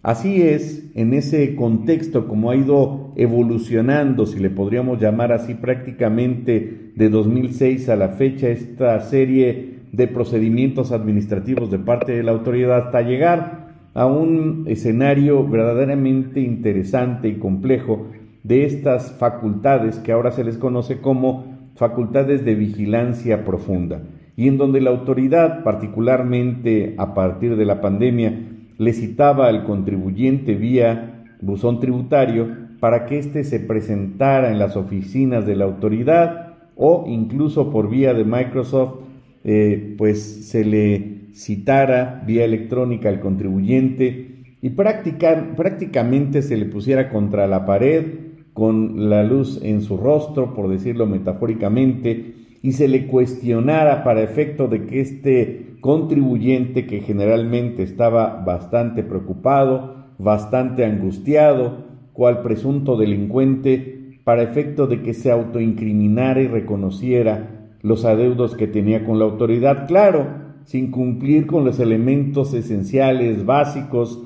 Así 0.01 0.41
es, 0.41 0.89
en 0.95 1.13
ese 1.13 1.55
contexto 1.55 2.27
como 2.27 2.51
ha 2.51 2.55
ido 2.55 3.11
evolucionando, 3.17 4.25
si 4.25 4.39
le 4.39 4.49
podríamos 4.49 5.01
llamar 5.01 5.33
así 5.33 5.55
prácticamente 5.55 6.91
de 6.95 7.09
2006 7.09 7.89
a 7.89 7.97
la 7.97 8.09
fecha, 8.09 8.47
esta 8.47 8.97
serie 9.01 9.79
de 9.91 10.07
procedimientos 10.07 10.93
administrativos 10.93 11.69
de 11.69 11.79
parte 11.79 12.13
de 12.13 12.23
la 12.23 12.31
autoridad 12.31 12.85
hasta 12.85 13.01
llegar 13.01 13.73
a 13.93 14.05
un 14.05 14.63
escenario 14.67 15.45
verdaderamente 15.45 16.39
interesante 16.39 17.27
y 17.27 17.35
complejo 17.35 18.07
de 18.43 18.65
estas 18.65 19.11
facultades 19.11 19.97
que 19.97 20.13
ahora 20.13 20.31
se 20.31 20.45
les 20.45 20.57
conoce 20.57 21.01
como 21.01 21.57
facultades 21.75 22.45
de 22.45 22.55
vigilancia 22.55 23.43
profunda 23.43 24.03
y 24.37 24.47
en 24.47 24.57
donde 24.57 24.79
la 24.79 24.91
autoridad, 24.91 25.63
particularmente 25.63 26.95
a 26.97 27.13
partir 27.13 27.57
de 27.57 27.65
la 27.65 27.81
pandemia, 27.81 28.45
le 28.79 28.93
citaba 28.93 29.47
al 29.47 29.65
contribuyente 29.65 30.55
vía 30.55 31.25
buzón 31.41 31.79
tributario 31.79 32.47
para 32.79 33.05
que 33.05 33.19
éste 33.19 33.43
se 33.43 33.59
presentara 33.59 34.51
en 34.51 34.57
las 34.57 34.75
oficinas 34.75 35.45
de 35.45 35.55
la 35.55 35.65
autoridad 35.65 36.53
o 36.75 37.03
incluso 37.07 37.71
por 37.71 37.89
vía 37.89 38.13
de 38.13 38.23
Microsoft, 38.23 39.01
eh, 39.43 39.95
pues 39.97 40.47
se 40.49 40.63
le 40.63 41.27
citara 41.33 42.23
vía 42.25 42.45
electrónica 42.45 43.09
al 43.09 43.19
contribuyente 43.19 44.57
y 44.61 44.69
prácticamente 44.69 46.41
se 46.41 46.57
le 46.57 46.65
pusiera 46.65 47.09
contra 47.09 47.47
la 47.47 47.65
pared 47.65 48.05
con 48.53 49.09
la 49.09 49.23
luz 49.23 49.59
en 49.61 49.81
su 49.81 49.97
rostro, 49.97 50.53
por 50.53 50.69
decirlo 50.69 51.05
metafóricamente, 51.05 52.33
y 52.61 52.73
se 52.73 52.87
le 52.87 53.07
cuestionara 53.07 54.03
para 54.03 54.21
efecto 54.21 54.67
de 54.67 54.85
que 54.85 55.01
este 55.01 55.77
contribuyente, 55.79 56.85
que 56.85 57.01
generalmente 57.01 57.83
estaba 57.83 58.43
bastante 58.45 59.03
preocupado, 59.03 60.05
bastante 60.17 60.83
angustiado, 60.83 61.85
cual 62.13 62.41
presunto 62.41 62.97
delincuente, 62.97 64.19
para 64.23 64.43
efecto 64.43 64.87
de 64.87 65.01
que 65.01 65.13
se 65.13 65.31
autoincriminara 65.31 66.41
y 66.41 66.47
reconociera 66.47 67.69
los 67.81 68.03
adeudos 68.03 68.55
que 68.55 68.67
tenía 68.67 69.05
con 69.05 69.17
la 69.19 69.25
autoridad, 69.25 69.87
claro, 69.87 70.27
sin 70.65 70.91
cumplir 70.91 71.47
con 71.47 71.65
los 71.65 71.79
elementos 71.79 72.53
esenciales, 72.53 73.45
básicos, 73.45 74.21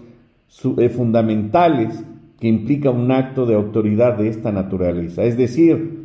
eh, 0.77 0.89
fundamentales 0.89 2.03
que 2.39 2.47
implica 2.47 2.89
un 2.89 3.11
acto 3.11 3.45
de 3.45 3.55
autoridad 3.55 4.17
de 4.17 4.27
esta 4.27 4.51
naturaleza. 4.51 5.23
Es 5.23 5.37
decir, 5.37 6.02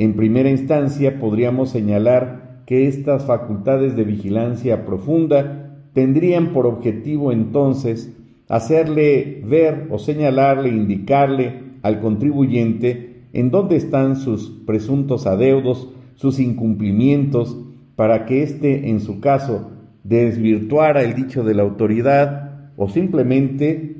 en 0.00 0.14
primera 0.14 0.48
instancia 0.48 1.20
podríamos 1.20 1.68
señalar 1.68 2.62
que 2.64 2.88
estas 2.88 3.26
facultades 3.26 3.96
de 3.96 4.04
vigilancia 4.04 4.86
profunda 4.86 5.76
tendrían 5.92 6.54
por 6.54 6.66
objetivo 6.66 7.32
entonces 7.32 8.10
hacerle 8.48 9.42
ver 9.46 9.88
o 9.90 9.98
señalarle, 9.98 10.70
indicarle 10.70 11.52
al 11.82 12.00
contribuyente 12.00 13.24
en 13.34 13.50
dónde 13.50 13.76
están 13.76 14.16
sus 14.16 14.48
presuntos 14.66 15.26
adeudos, 15.26 15.90
sus 16.14 16.40
incumplimientos, 16.40 17.58
para 17.94 18.24
que 18.24 18.42
éste, 18.42 18.88
en 18.88 19.00
su 19.00 19.20
caso, 19.20 19.70
desvirtuara 20.02 21.02
el 21.02 21.14
dicho 21.14 21.44
de 21.44 21.52
la 21.52 21.62
autoridad 21.62 22.70
o 22.78 22.88
simplemente 22.88 23.96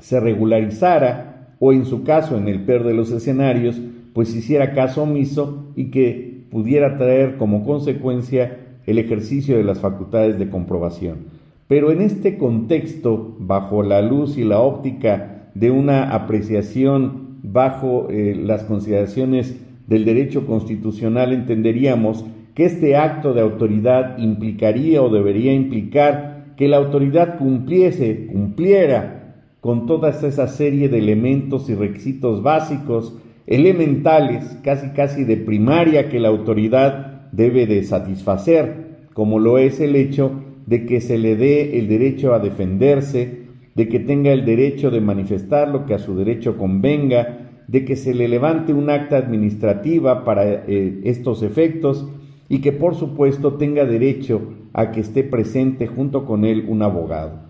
se 0.00 0.18
regularizara 0.18 1.54
o 1.60 1.72
en 1.72 1.84
su 1.84 2.02
caso, 2.02 2.36
en 2.36 2.48
el 2.48 2.64
peor 2.64 2.82
de 2.82 2.94
los 2.94 3.12
escenarios, 3.12 3.80
pues 4.16 4.34
hiciera 4.34 4.72
caso 4.72 5.02
omiso 5.02 5.66
y 5.76 5.90
que 5.90 6.46
pudiera 6.50 6.96
traer 6.96 7.36
como 7.36 7.66
consecuencia 7.66 8.60
el 8.86 8.98
ejercicio 8.98 9.58
de 9.58 9.62
las 9.62 9.80
facultades 9.80 10.38
de 10.38 10.48
comprobación. 10.48 11.26
Pero 11.68 11.92
en 11.92 12.00
este 12.00 12.38
contexto, 12.38 13.36
bajo 13.38 13.82
la 13.82 14.00
luz 14.00 14.38
y 14.38 14.44
la 14.44 14.60
óptica 14.60 15.50
de 15.52 15.70
una 15.70 16.14
apreciación 16.14 17.40
bajo 17.42 18.08
eh, 18.08 18.34
las 18.42 18.62
consideraciones 18.62 19.60
del 19.86 20.06
derecho 20.06 20.46
constitucional, 20.46 21.34
entenderíamos 21.34 22.24
que 22.54 22.64
este 22.64 22.96
acto 22.96 23.34
de 23.34 23.42
autoridad 23.42 24.16
implicaría 24.16 25.02
o 25.02 25.10
debería 25.10 25.52
implicar 25.52 26.54
que 26.56 26.68
la 26.68 26.78
autoridad 26.78 27.36
cumpliese, 27.36 28.28
cumpliera 28.32 29.34
con 29.60 29.84
toda 29.84 30.08
esa 30.08 30.48
serie 30.48 30.88
de 30.88 31.00
elementos 31.00 31.68
y 31.68 31.74
requisitos 31.74 32.42
básicos, 32.42 33.12
elementales, 33.46 34.58
casi 34.62 34.90
casi 34.90 35.24
de 35.24 35.36
primaria 35.36 36.08
que 36.08 36.20
la 36.20 36.28
autoridad 36.28 37.30
debe 37.32 37.66
de 37.66 37.82
satisfacer, 37.84 38.86
como 39.12 39.38
lo 39.38 39.58
es 39.58 39.80
el 39.80 39.96
hecho 39.96 40.32
de 40.66 40.84
que 40.84 41.00
se 41.00 41.16
le 41.18 41.36
dé 41.36 41.78
el 41.78 41.88
derecho 41.88 42.34
a 42.34 42.38
defenderse, 42.40 43.46
de 43.74 43.88
que 43.88 44.00
tenga 44.00 44.32
el 44.32 44.44
derecho 44.44 44.90
de 44.90 45.00
manifestar 45.00 45.68
lo 45.68 45.86
que 45.86 45.94
a 45.94 45.98
su 45.98 46.16
derecho 46.16 46.56
convenga, 46.56 47.50
de 47.68 47.84
que 47.84 47.96
se 47.96 48.14
le 48.14 48.28
levante 48.28 48.72
un 48.72 48.90
acta 48.90 49.16
administrativa 49.16 50.24
para 50.24 50.44
eh, 50.66 51.00
estos 51.04 51.42
efectos 51.42 52.08
y 52.48 52.60
que 52.60 52.72
por 52.72 52.94
supuesto 52.94 53.54
tenga 53.54 53.84
derecho 53.84 54.40
a 54.72 54.92
que 54.92 55.00
esté 55.00 55.24
presente 55.24 55.86
junto 55.86 56.24
con 56.24 56.44
él 56.44 56.64
un 56.68 56.82
abogado. 56.82 57.40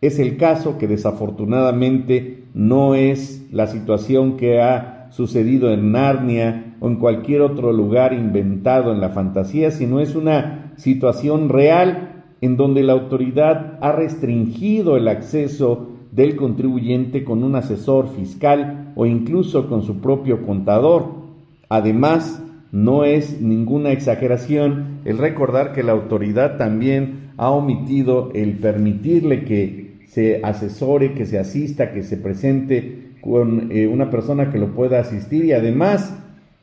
Es 0.00 0.18
el 0.18 0.36
caso 0.36 0.78
que 0.78 0.86
desafortunadamente 0.86 2.44
no 2.54 2.94
es 2.94 3.46
la 3.52 3.66
situación 3.66 4.36
que 4.36 4.60
ha 4.60 4.95
sucedido 5.10 5.72
en 5.72 5.92
Narnia 5.92 6.76
o 6.80 6.88
en 6.88 6.96
cualquier 6.96 7.42
otro 7.42 7.72
lugar 7.72 8.12
inventado 8.12 8.92
en 8.92 9.00
la 9.00 9.10
fantasía, 9.10 9.70
sino 9.70 10.00
es 10.00 10.14
una 10.14 10.72
situación 10.76 11.48
real 11.48 12.24
en 12.40 12.56
donde 12.56 12.82
la 12.82 12.92
autoridad 12.92 13.78
ha 13.80 13.92
restringido 13.92 14.96
el 14.96 15.08
acceso 15.08 15.88
del 16.12 16.36
contribuyente 16.36 17.24
con 17.24 17.42
un 17.42 17.56
asesor 17.56 18.08
fiscal 18.08 18.92
o 18.94 19.06
incluso 19.06 19.68
con 19.68 19.82
su 19.82 20.00
propio 20.00 20.46
contador. 20.46 21.26
Además, 21.68 22.42
no 22.72 23.04
es 23.04 23.40
ninguna 23.40 23.92
exageración 23.92 25.00
el 25.04 25.18
recordar 25.18 25.72
que 25.72 25.82
la 25.82 25.92
autoridad 25.92 26.56
también 26.56 27.30
ha 27.36 27.50
omitido 27.50 28.30
el 28.34 28.58
permitirle 28.58 29.44
que 29.44 29.98
se 30.06 30.40
asesore, 30.42 31.12
que 31.14 31.26
se 31.26 31.38
asista, 31.38 31.92
que 31.92 32.02
se 32.02 32.16
presente 32.16 33.05
con 33.28 33.72
eh, 33.72 33.86
una 33.86 34.10
persona 34.10 34.50
que 34.50 34.58
lo 34.58 34.74
pueda 34.74 35.00
asistir 35.00 35.44
y 35.44 35.52
además 35.52 36.16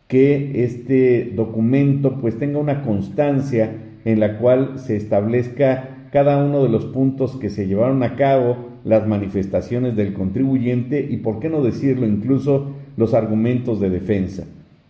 que 0.07 0.63
este 0.63 1.31
documento 1.35 2.19
pues 2.19 2.37
tenga 2.37 2.59
una 2.59 2.83
constancia 2.83 3.71
en 4.05 4.19
la 4.19 4.37
cual 4.37 4.79
se 4.79 4.95
establezca 4.95 6.07
cada 6.11 6.43
uno 6.43 6.63
de 6.63 6.69
los 6.69 6.85
puntos 6.85 7.37
que 7.37 7.49
se 7.49 7.67
llevaron 7.67 8.03
a 8.03 8.15
cabo, 8.15 8.73
las 8.83 9.07
manifestaciones 9.07 9.95
del 9.95 10.13
contribuyente 10.13 11.07
y, 11.09 11.17
por 11.17 11.39
qué 11.39 11.49
no 11.49 11.63
decirlo, 11.63 12.05
incluso 12.05 12.71
los 12.97 13.13
argumentos 13.13 13.79
de 13.79 13.89
defensa. 13.89 14.43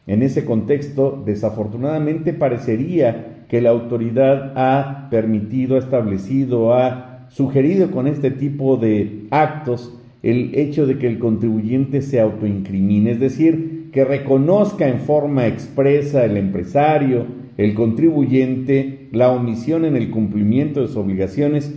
En 0.07 0.21
ese 0.21 0.43
contexto, 0.43 1.23
desafortunadamente 1.25 2.33
parecería 2.33 3.45
que 3.47 3.61
la 3.61 3.69
autoridad 3.69 4.51
ha 4.55 5.07
permitido, 5.09 5.75
ha 5.75 5.79
establecido, 5.79 6.73
ha 6.73 7.27
sugerido 7.29 7.91
con 7.91 8.07
este 8.07 8.31
tipo 8.31 8.75
de 8.75 9.27
actos 9.31 9.97
el 10.23 10.55
hecho 10.55 10.87
de 10.87 10.97
que 10.97 11.07
el 11.07 11.19
contribuyente 11.19 12.01
se 12.01 12.21
autoincrimine, 12.21 13.11
es 13.11 13.19
decir, 13.19 13.89
que 13.91 14.05
reconozca 14.05 14.87
en 14.87 14.99
forma 14.99 15.47
expresa 15.47 16.25
el 16.25 16.37
empresario, 16.37 17.25
el 17.57 17.75
contribuyente, 17.75 19.09
la 19.11 19.29
omisión 19.31 19.85
en 19.85 19.97
el 19.97 20.09
cumplimiento 20.09 20.81
de 20.81 20.87
sus 20.87 20.95
obligaciones, 20.95 21.75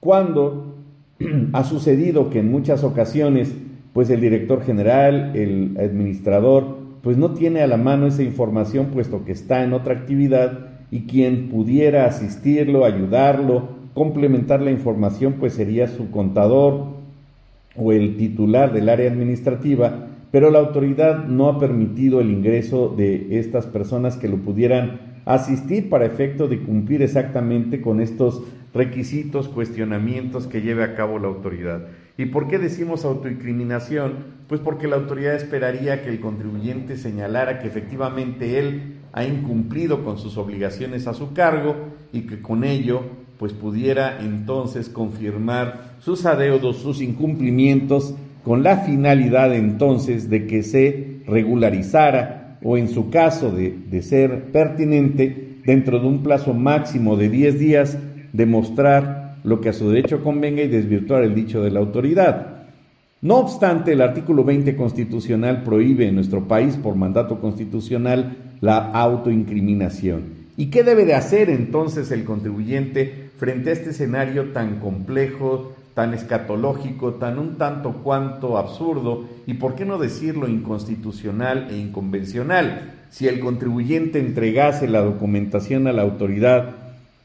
cuando 0.00 0.74
ha 1.52 1.62
sucedido 1.64 2.30
que 2.30 2.40
en 2.40 2.50
muchas 2.50 2.82
ocasiones, 2.84 3.54
pues 3.92 4.08
el 4.08 4.20
director 4.20 4.64
general, 4.64 5.32
el 5.36 5.76
administrador, 5.78 6.78
pues 7.02 7.18
no 7.18 7.32
tiene 7.34 7.60
a 7.60 7.66
la 7.66 7.76
mano 7.76 8.06
esa 8.06 8.22
información 8.22 8.86
puesto 8.86 9.26
que 9.26 9.32
está 9.32 9.62
en 9.62 9.74
otra 9.74 9.92
actividad 9.92 10.70
y 10.90 11.02
quien 11.02 11.50
pudiera 11.50 12.06
asistirlo, 12.06 12.86
ayudarlo, 12.86 13.68
complementar 13.92 14.62
la 14.62 14.70
información, 14.70 15.34
pues 15.38 15.52
sería 15.52 15.86
su 15.86 16.10
contador 16.10 17.03
o 17.76 17.92
el 17.92 18.16
titular 18.16 18.72
del 18.72 18.88
área 18.88 19.10
administrativa, 19.10 20.08
pero 20.30 20.50
la 20.50 20.58
autoridad 20.58 21.26
no 21.26 21.48
ha 21.48 21.58
permitido 21.60 22.20
el 22.20 22.30
ingreso 22.30 22.92
de 22.96 23.38
estas 23.38 23.66
personas 23.66 24.16
que 24.16 24.28
lo 24.28 24.38
pudieran 24.38 25.14
asistir 25.24 25.88
para 25.88 26.06
efecto 26.06 26.48
de 26.48 26.60
cumplir 26.60 27.02
exactamente 27.02 27.80
con 27.80 28.00
estos 28.00 28.42
requisitos, 28.74 29.48
cuestionamientos 29.48 30.46
que 30.46 30.60
lleve 30.60 30.82
a 30.82 30.94
cabo 30.94 31.18
la 31.18 31.28
autoridad. 31.28 31.86
¿Y 32.18 32.26
por 32.26 32.48
qué 32.48 32.58
decimos 32.58 33.04
autoincriminación? 33.04 34.34
Pues 34.48 34.60
porque 34.60 34.88
la 34.88 34.96
autoridad 34.96 35.34
esperaría 35.34 36.02
que 36.02 36.10
el 36.10 36.20
contribuyente 36.20 36.96
señalara 36.96 37.60
que 37.60 37.68
efectivamente 37.68 38.58
él 38.58 38.96
ha 39.12 39.24
incumplido 39.24 40.04
con 40.04 40.18
sus 40.18 40.36
obligaciones 40.36 41.06
a 41.06 41.14
su 41.14 41.32
cargo 41.32 41.76
y 42.12 42.22
que 42.22 42.42
con 42.42 42.64
ello 42.64 43.02
pues 43.38 43.52
pudiera 43.52 44.18
entonces 44.20 44.88
confirmar 44.88 45.94
sus 46.00 46.26
adeudos, 46.26 46.78
sus 46.78 47.00
incumplimientos 47.00 48.14
con 48.42 48.62
la 48.62 48.78
finalidad 48.78 49.54
entonces 49.54 50.28
de 50.30 50.46
que 50.46 50.62
se 50.62 51.22
regularizara 51.26 52.58
o 52.62 52.76
en 52.76 52.88
su 52.88 53.10
caso 53.10 53.50
de, 53.50 53.76
de 53.90 54.02
ser 54.02 54.52
pertinente 54.52 55.58
dentro 55.64 55.98
de 55.98 56.06
un 56.06 56.22
plazo 56.22 56.54
máximo 56.54 57.16
de 57.16 57.28
10 57.28 57.58
días 57.58 57.98
demostrar 58.32 59.36
lo 59.44 59.60
que 59.60 59.68
a 59.68 59.72
su 59.72 59.90
derecho 59.90 60.22
convenga 60.22 60.62
y 60.62 60.68
desvirtuar 60.68 61.22
el 61.22 61.34
dicho 61.34 61.62
de 61.62 61.70
la 61.70 61.80
autoridad. 61.80 62.54
No 63.20 63.36
obstante, 63.36 63.92
el 63.92 64.02
artículo 64.02 64.44
20 64.44 64.76
constitucional 64.76 65.62
prohíbe 65.62 66.06
en 66.06 66.14
nuestro 66.14 66.46
país 66.46 66.76
por 66.76 66.94
mandato 66.94 67.40
constitucional 67.40 68.36
la 68.60 68.90
autoincriminación. 68.90 70.44
¿Y 70.56 70.66
qué 70.66 70.84
debe 70.84 71.04
de 71.04 71.14
hacer 71.14 71.50
entonces 71.50 72.10
el 72.10 72.24
contribuyente 72.24 73.23
frente 73.36 73.70
a 73.70 73.72
este 73.72 73.90
escenario 73.90 74.52
tan 74.52 74.80
complejo, 74.80 75.74
tan 75.94 76.12
escatológico, 76.12 77.14
tan 77.14 77.38
un 77.38 77.56
tanto 77.56 77.92
cuanto 78.02 78.58
absurdo 78.58 79.24
y, 79.46 79.54
por 79.54 79.74
qué 79.74 79.84
no 79.84 79.98
decirlo, 79.98 80.48
inconstitucional 80.48 81.68
e 81.70 81.76
inconvencional? 81.78 82.94
Si 83.10 83.28
el 83.28 83.38
contribuyente 83.38 84.18
entregase 84.18 84.88
la 84.88 85.00
documentación 85.00 85.86
a 85.86 85.92
la 85.92 86.02
autoridad 86.02 86.70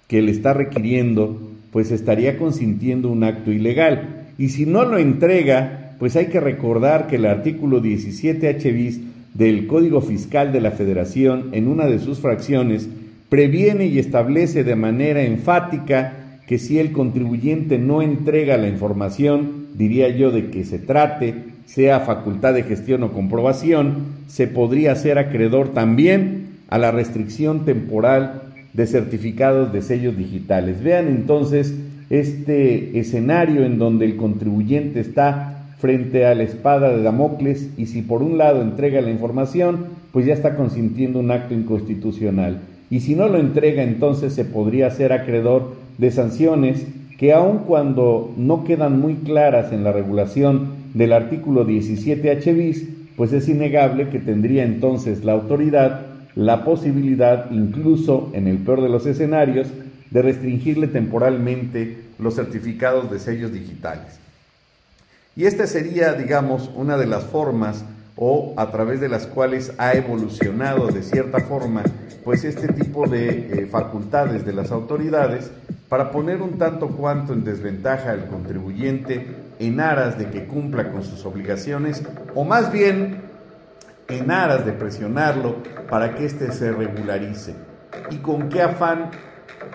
que 0.08 0.22
le 0.22 0.32
está 0.32 0.54
requiriendo, 0.54 1.40
pues 1.72 1.92
estaría 1.92 2.38
consintiendo 2.38 3.10
un 3.10 3.24
acto 3.24 3.52
ilegal. 3.52 4.28
Y 4.38 4.50
si 4.50 4.66
no 4.66 4.86
lo 4.86 4.98
entrega, 4.98 5.96
pues 6.00 6.16
hay 6.16 6.28
que 6.28 6.40
recordar 6.40 7.08
que 7.08 7.18
el 7.18 7.26
artículo 7.26 7.82
17H 7.82 8.74
bis 8.74 9.02
del 9.34 9.68
Código 9.68 10.02
Fiscal 10.02 10.52
de 10.52 10.62
la 10.62 10.72
Federación, 10.72 11.50
en 11.54 11.68
una 11.68 11.86
de 11.86 12.00
sus 12.00 12.20
fracciones, 12.20 12.90
previene 13.30 13.86
y 13.86 14.00
establece 14.00 14.64
de 14.64 14.76
manera 14.76 15.24
enfática 15.24 16.14
que 16.48 16.58
si 16.58 16.80
el 16.80 16.92
contribuyente 16.92 17.78
no 17.78 18.02
entrega 18.02 18.58
la 18.58 18.68
información, 18.68 19.68
diría 19.76 20.10
yo, 20.10 20.32
de 20.32 20.50
que 20.50 20.66
se 20.66 20.80
trate, 20.80 21.36
sea 21.66 22.00
facultad 22.00 22.56
de 22.56 22.64
gestión 22.64 23.04
o 23.04 23.14
comprobación, 23.14 24.18
se 24.28 24.48
podría 24.48 24.96
ser 24.96 25.20
acreedor 25.20 25.74
también 25.74 26.58
a 26.70 26.80
la 26.80 26.92
restricción 26.92 27.66
temporal 27.66 28.42
de 28.74 28.88
certificados 28.88 29.72
de 29.72 29.84
sellos 29.84 30.18
digitales. 30.18 30.84
Vean 30.84 31.08
entonces 31.08 31.76
este 32.10 33.00
escenario 33.00 33.64
en 33.64 33.78
donde 33.78 34.06
el 34.06 34.16
contribuyente 34.16 35.00
está 35.00 35.68
frente 35.78 36.26
a 36.26 36.34
la 36.34 36.44
espada 36.44 36.90
de 36.90 37.04
Damocles 37.04 37.70
y 37.78 37.86
si 37.86 38.02
por 38.02 38.24
un 38.24 38.40
lado 38.40 38.62
entrega 38.62 39.02
la 39.02 39.12
información, 39.12 39.86
pues 40.12 40.26
ya 40.26 40.34
está 40.34 40.56
consintiendo 40.56 41.20
un 41.20 41.30
acto 41.30 41.54
inconstitucional. 41.54 42.60
Y 42.90 43.02
si 43.02 43.16
no 43.16 43.28
lo 43.28 43.38
entrega, 43.38 43.84
entonces 43.84 44.34
se 44.34 44.46
podría 44.46 44.90
ser 44.92 45.14
acreedor 45.14 45.76
de 45.98 46.12
sanciones 46.12 46.86
que 47.18 47.34
aun 47.34 47.60
cuando 47.60 48.34
no 48.38 48.64
quedan 48.64 49.00
muy 49.00 49.16
claras 49.16 49.72
en 49.72 49.84
la 49.84 49.92
regulación 49.92 50.70
del 50.94 51.14
artículo 51.14 51.68
17H 51.68 52.56
bis, 52.56 52.90
pues 53.16 53.34
es 53.34 53.50
innegable 53.50 54.10
que 54.10 54.20
tendría 54.20 54.64
entonces 54.64 55.24
la 55.24 55.34
autoridad 55.34 56.10
la 56.40 56.64
posibilidad, 56.64 57.52
incluso 57.52 58.30
en 58.34 58.48
el 58.48 58.60
peor 58.60 58.82
de 58.82 58.88
los 58.88 59.06
escenarios, 59.06 59.68
de 60.10 60.22
restringirle 60.22 60.88
temporalmente 60.88 61.98
los 62.18 62.36
certificados 62.36 63.12
de 63.12 63.20
sellos 63.20 63.52
digitales. 63.52 64.20
Y 65.36 65.46
esta 65.46 65.68
sería, 65.68 66.14
digamos, 66.14 66.72
una 66.76 66.98
de 66.98 67.08
las 67.08 67.26
formas 67.26 67.84
o 68.16 68.54
a 68.58 68.72
través 68.72 69.02
de 69.02 69.10
las 69.10 69.28
cuales 69.28 69.74
ha 69.78 69.94
evolucionado 69.94 70.88
de 70.88 71.04
cierta 71.04 71.42
forma 71.42 71.84
pues 72.30 72.44
este 72.44 72.72
tipo 72.74 73.08
de 73.08 73.64
eh, 73.64 73.66
facultades 73.66 74.46
de 74.46 74.54
las 74.54 74.70
autoridades 74.70 75.50
para 75.90 76.12
poner 76.12 76.44
un 76.44 76.60
tanto 76.60 76.90
cuanto 76.90 77.34
en 77.34 77.44
desventaja 77.44 78.12
al 78.12 78.28
contribuyente 78.28 79.36
en 79.58 79.80
aras 79.80 80.20
de 80.20 80.30
que 80.30 80.46
cumpla 80.46 80.92
con 80.92 81.02
sus 81.02 81.26
obligaciones 81.26 82.04
o 82.36 82.44
más 82.44 82.72
bien 82.72 83.24
en 84.10 84.30
aras 84.30 84.64
de 84.64 84.74
presionarlo 84.74 85.56
para 85.90 86.14
que 86.14 86.26
éste 86.26 86.52
se 86.52 86.72
regularice. 86.72 87.56
¿Y 88.12 88.18
con 88.18 88.48
qué 88.50 88.62
afán 88.62 89.10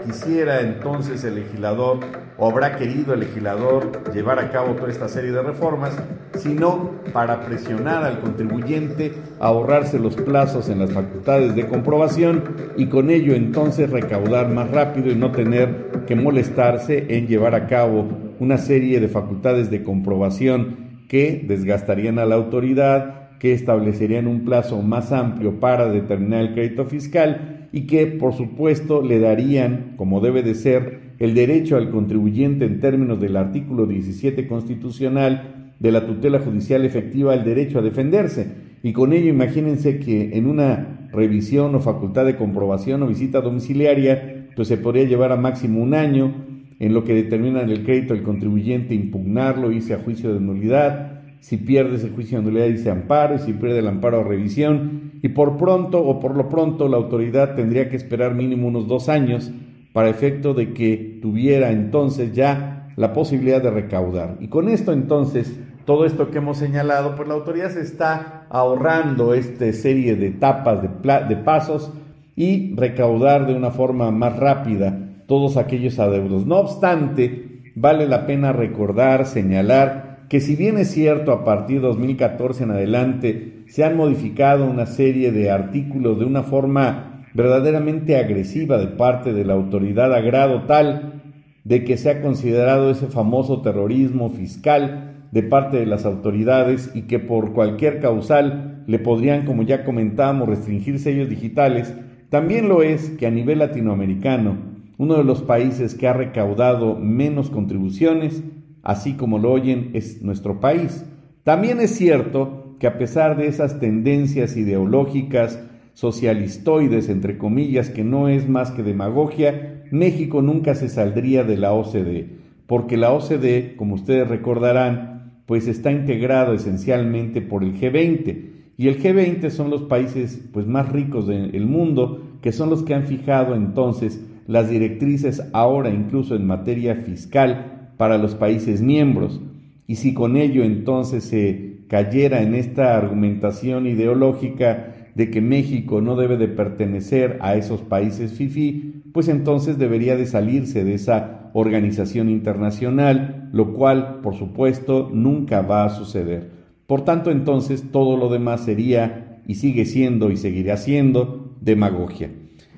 quisiera 0.07 0.61
entonces 0.61 1.25
el 1.25 1.35
legislador 1.35 1.99
o 2.37 2.51
habrá 2.51 2.77
querido 2.77 3.15
el 3.15 3.21
legislador 3.21 4.13
llevar 4.13 4.39
a 4.39 4.51
cabo 4.51 4.75
toda 4.75 4.91
esta 4.91 5.09
serie 5.09 5.31
de 5.31 5.43
reformas, 5.43 5.97
sino 6.35 6.91
para 7.13 7.45
presionar 7.45 8.05
al 8.05 8.21
contribuyente 8.21 9.13
a 9.39 9.47
ahorrarse 9.47 9.99
los 9.99 10.17
plazos 10.17 10.69
en 10.69 10.81
las 10.81 10.93
facultades 10.93 11.55
de 11.55 11.67
comprobación 11.67 12.43
y 12.77 12.87
con 12.87 13.11
ello 13.11 13.35
entonces 13.35 13.91
recaudar 13.91 14.49
más 14.49 14.71
rápido 14.71 15.11
y 15.11 15.15
no 15.15 15.31
tener 15.31 16.05
que 16.07 16.17
molestarse 16.17 17.07
en 17.17 17.27
llevar 17.27 17.55
a 17.55 17.67
cabo 17.67 18.09
una 18.41 18.59
serie 18.59 19.01
de 19.01 19.09
facultades 19.09 19.71
de 19.71 19.85
comprobación 19.85 21.07
que 21.09 21.45
desgastarían 21.47 22.19
a 22.19 22.25
la 22.25 22.35
autoridad, 22.35 23.39
que 23.39 23.53
establecerían 23.53 24.27
un 24.27 24.45
plazo 24.45 24.83
más 24.83 25.13
amplio 25.13 25.61
para 25.61 25.87
determinar 25.87 26.41
el 26.41 26.55
crédito 26.55 26.87
fiscal 26.87 27.64
y 27.75 27.89
que, 27.89 28.07
por 28.07 28.35
supuesto, 28.35 29.03
le 29.03 29.19
darían, 29.19 29.95
como 29.97 30.21
debe 30.21 30.45
de 30.45 30.55
ser, 30.55 31.01
el 31.19 31.35
derecho 31.35 31.77
al 31.77 31.91
contribuyente 31.91 32.65
en 32.67 32.79
términos 32.79 33.21
del 33.21 33.37
artículo 33.37 33.85
17 33.87 34.47
constitucional 34.47 35.73
de 35.81 35.91
la 35.91 36.07
tutela 36.07 36.39
judicial 36.39 36.85
efectiva 36.85 37.35
el 37.35 37.43
derecho 37.43 37.81
a 37.81 37.83
defenderse. 37.83 38.47
Y 38.85 38.93
con 38.93 39.13
ello 39.13 39.29
imagínense 39.29 39.99
que 39.99 40.39
en 40.39 40.47
una 40.47 41.09
revisión 41.13 41.75
o 41.75 41.81
facultad 41.81 42.25
de 42.27 42.37
comprobación 42.37 43.03
o 43.03 43.09
visita 43.09 43.41
domiciliaria, 43.41 44.47
pues 44.55 44.69
se 44.69 44.77
podría 44.77 45.03
llevar 45.03 45.33
a 45.33 45.37
máximo 45.37 45.83
un 45.83 45.95
año 45.95 46.33
en 46.79 46.95
lo 46.95 47.03
que 47.03 47.15
determina 47.15 47.63
el 47.63 47.83
crédito 47.83 48.15
el 48.15 48.23
contribuyente 48.23 48.95
impugnarlo, 48.95 49.73
irse 49.73 49.95
a 49.95 49.99
juicio 49.99 50.33
de 50.33 50.39
nulidad, 50.39 51.14
si 51.45 51.59
pierdes 51.59 52.03
el 52.03 52.13
juicio 52.13 52.39
de 52.39 52.45
nulidad 52.45 52.69
dice 52.69 52.91
amparo 52.91 53.35
y 53.35 53.39
si 53.39 53.53
pierde 53.53 53.81
el 53.81 53.87
amparo 53.89 54.25
revisión 54.25 55.13
y 55.21 55.29
por 55.29 55.59
pronto 55.59 56.03
o 56.03 56.19
por 56.19 56.35
lo 56.35 56.49
pronto 56.49 56.89
la 56.89 56.97
autoridad 56.97 57.55
tendría 57.55 57.91
que 57.91 57.97
esperar 57.97 58.35
mínimo 58.35 58.67
unos 58.67 58.89
dos 58.89 59.11
años 59.11 59.51
para 59.93 60.09
efecto 60.09 60.55
de 60.55 60.73
que 60.73 61.19
tuviera 61.21 61.71
entonces 61.71 62.33
ya 62.33 62.89
la 62.97 63.13
posibilidad 63.13 63.63
de 63.63 63.71
recaudar. 63.71 64.39
Y 64.41 64.49
con 64.49 64.71
esto 64.71 64.95
entonces, 64.95 65.55
todo 65.85 66.07
esto 66.07 66.31
que 66.31 66.39
hemos 66.39 66.57
señalado, 66.57 67.15
pues 67.15 67.29
la 67.29 67.35
autoridad 67.35 67.69
se 67.73 67.83
está 67.83 68.47
ahorrando 68.49 69.35
esta 69.35 69.71
serie 69.75 70.17
de 70.17 70.29
etapas, 70.29 70.81
de, 70.81 70.89
de 71.29 71.37
pasos 71.37 71.93
y 72.37 72.75
recaudar 72.75 73.47
de 73.47 73.55
una 73.55 73.71
forma 73.71 74.11
más 74.11 74.39
rápida 74.39 74.99
todos 75.27 75.59
aquellos 75.59 75.99
adeudos. 75.99 76.47
No 76.47 76.57
obstante, 76.57 77.61
vale 77.75 78.09
la 78.09 78.25
pena 78.25 78.55
recordar, 78.55 79.27
señalar 79.27 80.14
que 80.35 80.41
si 80.41 80.57
bien 80.57 80.79
es 80.79 80.91
cierto 80.91 81.31
a 81.31 81.45
partir 81.45 81.81
de 81.81 81.87
2014 81.87 82.65
en 82.65 82.73
adelante 82.73 83.63
se 83.69 83.85
han 83.85 83.97
modificado 83.97 84.69
una 84.69 84.85
serie 84.85 85.31
de 85.31 85.49
artículos 85.53 86.19
de 86.19 86.25
una 86.25 86.43
forma 86.43 87.25
verdaderamente 87.35 88.17
agresiva 88.17 88.77
de 88.79 88.89
parte 88.89 89.33
de 89.33 89.45
la 89.45 89.53
autoridad 89.53 90.13
a 90.13 90.21
grado 90.21 90.65
tal 90.65 91.23
de 91.63 91.85
que 91.85 91.97
se 91.97 92.11
ha 92.11 92.21
considerado 92.21 92.91
ese 92.91 93.07
famoso 93.07 93.63
terrorismo 93.63 94.29
fiscal 94.29 95.29
de 95.31 95.45
parte 95.45 95.77
de 95.77 95.87
las 95.87 96.05
autoridades 96.05 96.91
y 96.97 97.03
que 97.03 97.21
por 97.21 97.53
cualquier 97.53 98.01
causal 98.01 98.83
le 98.89 98.99
podrían, 98.99 99.45
como 99.45 99.63
ya 99.63 99.85
comentamos, 99.85 100.49
restringir 100.49 100.99
sellos 100.99 101.29
digitales, 101.29 101.95
también 102.29 102.69
lo 102.69 102.83
es 102.83 103.11
que 103.11 103.29
a 103.29 103.31
nivel 103.31 103.61
latinoamericano, 103.61 104.57
uno 104.99 105.15
de 105.15 105.23
los 105.23 105.43
países 105.43 105.95
que 105.95 106.09
ha 106.09 106.13
recaudado 106.13 106.97
menos 106.97 107.51
contribuciones 107.51 108.43
así 108.85 109.15
como 109.15 109.39
lo 109.39 109.51
oyen, 109.51 109.91
es 109.95 110.23
nuestro 110.23 110.61
país. 110.61 111.05
También 111.43 111.81
es 111.81 111.91
cierto 111.91 112.77
que 112.79 112.87
a 112.87 112.99
pesar 112.99 113.37
de 113.37 113.49
esas 113.49 113.81
tendencias 113.81 114.57
ideológicas, 114.57 115.61
socialistoides, 115.95 117.09
entre 117.09 117.39
comillas, 117.39 117.91
que 117.91 118.05
no 118.05 118.29
es 118.29 118.49
más 118.49 118.71
que 118.71 118.83
demagogia, 118.83 119.85
México 119.91 120.43
nunca 120.43 120.75
se 120.75 120.89
saldría 120.89 121.45
de 121.45 121.57
la 121.57 121.73
OCDE, 121.73 122.29
porque 122.67 122.97
la 122.97 123.13
OCDE, 123.13 123.75
como 123.77 123.95
ustedes 123.95 124.29
recordarán, 124.29 125.43
pues 125.47 125.69
está 125.69 125.93
integrado 125.93 126.55
esencialmente 126.55 127.41
por 127.43 127.63
el 127.63 127.75
G20, 127.79 128.51
y 128.77 128.89
el 128.89 129.01
G20 129.01 129.51
son 129.51 129.71
los 129.71 129.83
países 129.83 130.49
pues 130.53 130.67
más 130.67 130.91
ricos 130.91 131.27
del 131.29 131.67
mundo, 131.67 132.39
que 132.43 132.53
son 132.53 132.71
los 132.71 132.83
que 132.83 132.95
han 132.95 133.05
fijado 133.05 133.55
entonces 133.55 134.21
las 134.47 134.69
directrices 134.69 135.43
ahora 135.53 135.91
incluso 135.91 136.35
en 136.35 136.47
materia 136.47 136.97
fiscal 136.97 137.74
para 137.97 138.19
los 138.19 138.35
países 138.35 138.81
miembros. 138.83 139.41
Y 139.87 139.97
si 139.97 140.15
con 140.15 140.37
ello 140.37 140.65
entonces 140.65 141.25
se 141.25 141.75
cayera 141.89 142.43
en 142.43 142.55
esta 142.55 142.97
argumentación 142.97 143.87
ideológica 143.87 144.95
de 145.15 145.31
que 145.31 145.41
México 145.41 146.01
no 146.01 146.17
debe 146.17 146.37
de 146.37 146.49
pertenecer 146.49 147.39
a 147.41 147.55
esos 147.55 147.83
países 147.83 148.33
FIFI, 148.33 149.03
pues 149.13 149.29
entonces 149.29 149.79
debería 149.79 150.17
de 150.17 150.27
salirse 150.27 150.85
de 150.85 150.95
esa 150.95 151.51
organización 151.53 152.29
internacional, 152.31 153.49
lo 153.53 153.75
cual, 153.75 154.21
por 154.23 154.35
supuesto, 154.35 155.09
nunca 155.13 155.63
va 155.63 155.85
a 155.85 155.91
suceder. 155.91 156.51
Por 156.87 157.05
tanto, 157.05 157.31
entonces 157.31 157.93
todo 157.93 158.17
lo 158.17 158.29
demás 158.29 158.65
sería 158.65 159.41
y 159.47 159.55
sigue 159.55 159.85
siendo 159.85 160.31
y 160.31 160.37
seguirá 160.37 160.77
siendo 160.77 161.55
demagogia. 161.61 162.31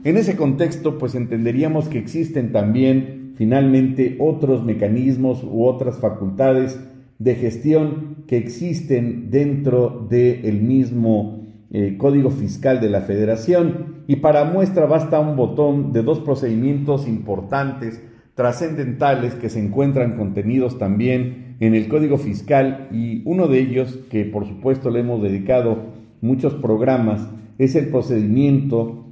En 0.04 0.16
ese 0.16 0.36
contexto, 0.36 0.98
pues 0.98 1.14
entenderíamos 1.14 1.88
que 1.88 1.98
existen 1.98 2.52
también 2.52 3.25
finalmente 3.36 4.16
otros 4.18 4.64
mecanismos 4.64 5.44
u 5.44 5.64
otras 5.64 5.98
facultades 5.98 6.80
de 7.18 7.34
gestión 7.34 8.24
que 8.26 8.36
existen 8.36 9.30
dentro 9.30 10.06
del 10.10 10.60
mismo 10.60 11.40
eh, 11.70 11.96
Código 11.96 12.30
Fiscal 12.30 12.80
de 12.80 12.90
la 12.90 13.02
Federación. 13.02 13.96
Y 14.06 14.16
para 14.16 14.44
muestra 14.44 14.86
basta 14.86 15.20
un 15.20 15.36
botón 15.36 15.92
de 15.92 16.02
dos 16.02 16.20
procedimientos 16.20 17.08
importantes, 17.08 18.02
trascendentales, 18.34 19.34
que 19.34 19.48
se 19.48 19.64
encuentran 19.64 20.16
contenidos 20.16 20.78
también 20.78 21.56
en 21.60 21.74
el 21.74 21.88
Código 21.88 22.18
Fiscal 22.18 22.88
y 22.92 23.22
uno 23.24 23.48
de 23.48 23.60
ellos, 23.60 23.98
que 24.10 24.24
por 24.24 24.46
supuesto 24.46 24.90
le 24.90 25.00
hemos 25.00 25.22
dedicado 25.22 25.78
muchos 26.20 26.54
programas, 26.54 27.28
es 27.58 27.74
el 27.76 27.88
procedimiento 27.88 29.06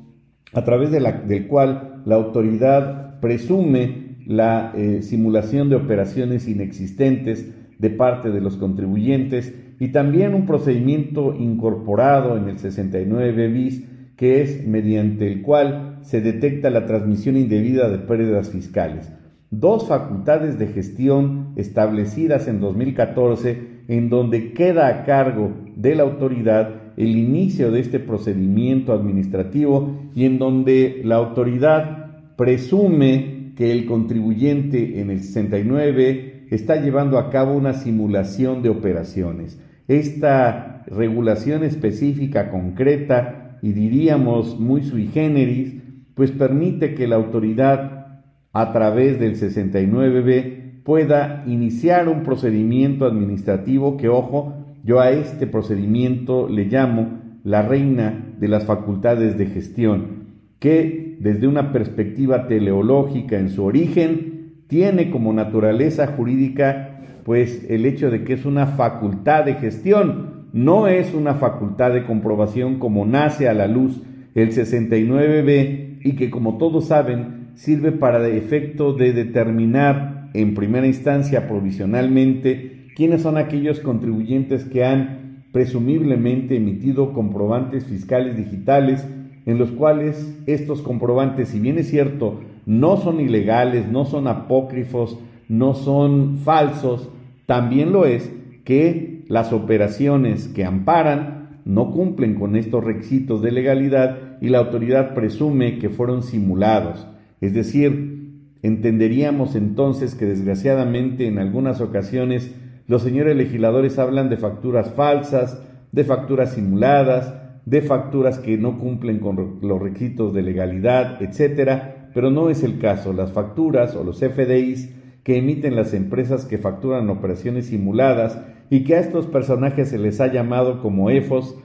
a 0.53 0.65
través 0.65 0.91
del 0.91 1.47
cual 1.47 2.03
la 2.05 2.17
autoridad 2.17 3.21
presume 3.21 4.04
la 4.27 4.73
eh, 4.77 5.03
simulación 5.03 5.69
de 5.69 5.77
operaciones 5.77 6.49
inexistentes 6.49 7.53
de 7.79 7.91
parte 7.91 8.31
de 8.31 8.41
los 8.41 8.57
contribuyentes 8.57 9.55
y 9.81 9.89
también 9.89 10.35
un 10.35 10.47
procedimiento 10.47 11.35
incorporado 11.39 12.37
en 12.37 12.49
el 12.49 12.59
69 12.59 13.49
bis 13.49 13.85
que 14.17 14.43
es 14.43 14.67
mediante 14.67 15.27
el 15.27 15.43
cual 15.43 15.99
se 16.03 16.21
detecta 16.21 16.71
la 16.71 16.87
transmisión 16.87 17.37
indebida 17.37 17.89
de 17.91 17.99
pérdidas 17.99 18.51
fiscales. 18.51 19.13
Dos 19.51 19.89
facultades 19.89 20.59
de 20.59 20.69
gestión 20.69 21.53
establecidas 21.57 22.49
en 22.49 22.61
2014 22.61 23.75
en 23.89 24.09
donde 24.09 24.53
queda 24.53 24.89
a 24.89 25.05
cargo 25.05 25.53
de 25.77 25.95
la 25.95 26.05
autoridad 26.05 26.85
el 26.97 27.17
inicio 27.17 27.71
de 27.71 27.81
este 27.81 27.99
procedimiento 27.99 28.93
administrativo 28.93 30.11
y 30.15 30.25
en 30.25 30.39
donde 30.39 31.01
la 31.05 31.17
autoridad 31.17 32.05
presume 32.37 33.34
que 33.57 33.73
el 33.73 33.87
contribuyente 33.87 35.01
en 35.01 35.11
el 35.11 35.21
69 35.21 36.47
está 36.51 36.77
llevando 36.77 37.19
a 37.19 37.31
cabo 37.31 37.55
una 37.55 37.75
simulación 37.75 38.63
de 38.63 38.69
operaciones. 38.69 39.61
Esta 39.89 40.85
regulación 40.87 41.65
específica, 41.65 42.51
concreta 42.51 43.59
y 43.63 43.73
diríamos 43.73 44.59
muy 44.59 44.83
sui 44.83 45.07
generis, 45.07 45.75
pues 46.15 46.31
permite 46.31 46.95
que 46.95 47.07
la 47.07 47.17
autoridad 47.17 48.23
a 48.53 48.73
través 48.73 49.19
del 49.19 49.37
69B 49.37 50.83
pueda 50.85 51.45
iniciar 51.47 52.09
un 52.09 52.23
procedimiento 52.23 53.07
administrativo 53.07 53.97
que, 53.97 54.09
ojo, 54.09 54.55
yo 54.85 55.01
a 55.01 55.11
este 55.11 55.47
procedimiento 55.47 56.49
le 56.49 56.67
llamo 56.67 57.21
la 57.43 57.63
reina 57.63 58.35
de 58.39 58.49
las 58.49 58.65
facultades 58.65 59.37
de 59.39 59.47
gestión, 59.47 60.25
que 60.59 61.04
desde 61.21 61.47
una 61.47 61.73
perspectiva 61.73 62.47
teleológica 62.47 63.39
en 63.39 63.51
su 63.51 63.65
origen 63.65 64.65
tiene 64.67 65.11
como 65.11 65.33
naturaleza 65.33 66.07
jurídica 66.09 66.95
pues 67.25 67.65
el 67.71 67.87
hecho 67.87 68.11
de 68.11 68.23
que 68.23 68.35
es 68.35 68.45
una 68.45 68.67
facultad 68.67 69.45
de 69.45 69.55
gestión, 69.55 70.49
no 70.53 70.87
es 70.87 71.15
una 71.15 71.35
facultad 71.35 71.93
de 71.93 72.05
comprobación 72.05 72.79
como 72.79 73.07
nace 73.07 73.49
a 73.49 73.55
la 73.55 73.67
luz 73.67 74.03
el 74.35 74.51
69B 74.53 76.01
y 76.05 76.13
que 76.17 76.31
como 76.31 76.59
todos 76.59 76.87
saben 76.89 77.49
sirve 77.55 77.93
para 77.93 78.27
efecto 78.29 78.93
de 78.93 79.13
determinar 79.13 80.31
en 80.35 80.55
primera 80.55 80.87
instancia 80.87 81.49
provisionalmente 81.49 82.89
quiénes 82.95 83.23
son 83.23 83.39
aquellos 83.39 83.81
contribuyentes 83.81 84.65
que 84.65 84.85
han 84.85 85.45
presumiblemente 85.53 86.57
emitido 86.57 87.13
comprobantes 87.13 87.85
fiscales 87.87 88.37
digitales 88.37 89.07
en 89.47 89.59
los 89.59 89.71
cuales 89.71 90.37
estos 90.47 90.83
comprobantes, 90.83 91.49
si 91.49 91.61
bien 91.61 91.79
es 91.79 91.91
cierto, 91.91 92.41
no 92.67 92.97
son 92.97 93.21
ilegales, 93.21 93.89
no 93.89 94.05
son 94.05 94.27
apócrifos, 94.27 95.19
no 95.49 95.75
son 95.75 96.39
falsos, 96.39 97.11
también 97.47 97.93
lo 97.93 98.07
es 98.07 98.33
que 98.65 99.25
las 99.29 99.53
operaciones 99.53 100.49
que 100.49 100.65
amparan 100.65 101.61
no 101.65 101.91
cumplen 101.93 102.35
con 102.35 102.57
estos 102.57 102.85
requisitos 102.85 103.43
de 103.43 103.53
legalidad 103.53 104.39
y 104.41 104.49
la 104.49 104.59
autoridad 104.59 105.15
presume 105.15 105.79
que 105.79 105.89
fueron 105.91 106.23
simulados. 106.23 107.07
Es 107.41 107.55
decir, 107.55 108.15
entenderíamos 108.63 109.55
entonces 109.55 110.15
que 110.15 110.27
desgraciadamente 110.27 111.27
en 111.27 111.39
algunas 111.39 111.81
ocasiones 111.81 112.55
los 112.87 113.03
señores 113.03 113.37
legisladores 113.37 113.99
hablan 113.99 114.29
de 114.29 114.37
facturas 114.37 114.93
falsas, 114.93 115.63
de 115.93 116.05
facturas 116.05 116.53
simuladas, 116.53 117.35
de 117.67 117.83
facturas 117.83 118.39
que 118.39 118.59
no 118.59 118.79
cumplen 118.79 119.19
con 119.19 119.59
los 119.63 119.81
requisitos 119.81 120.35
de 120.35 120.43
legalidad, 120.43 121.23
etcétera, 121.23 122.11
pero 122.15 122.31
no 122.31 122.51
es 122.51 122.63
el 122.63 122.79
caso. 122.79 123.13
Las 123.13 123.33
facturas 123.33 123.97
o 123.97 124.05
los 124.05 124.21
FDIs 124.21 124.95
que 125.23 125.39
emiten 125.39 125.75
las 125.75 125.95
empresas 125.95 126.45
que 126.45 126.59
facturan 126.59 127.09
operaciones 127.09 127.67
simuladas 127.67 128.41
y 128.71 128.85
que 128.85 128.97
a 128.97 129.01
estos 129.01 129.27
personajes 129.27 129.89
se 129.89 129.99
les 129.99 130.21
ha 130.21 130.33
llamado 130.33 130.81
como 130.83 131.11
EFOS, 131.11 131.57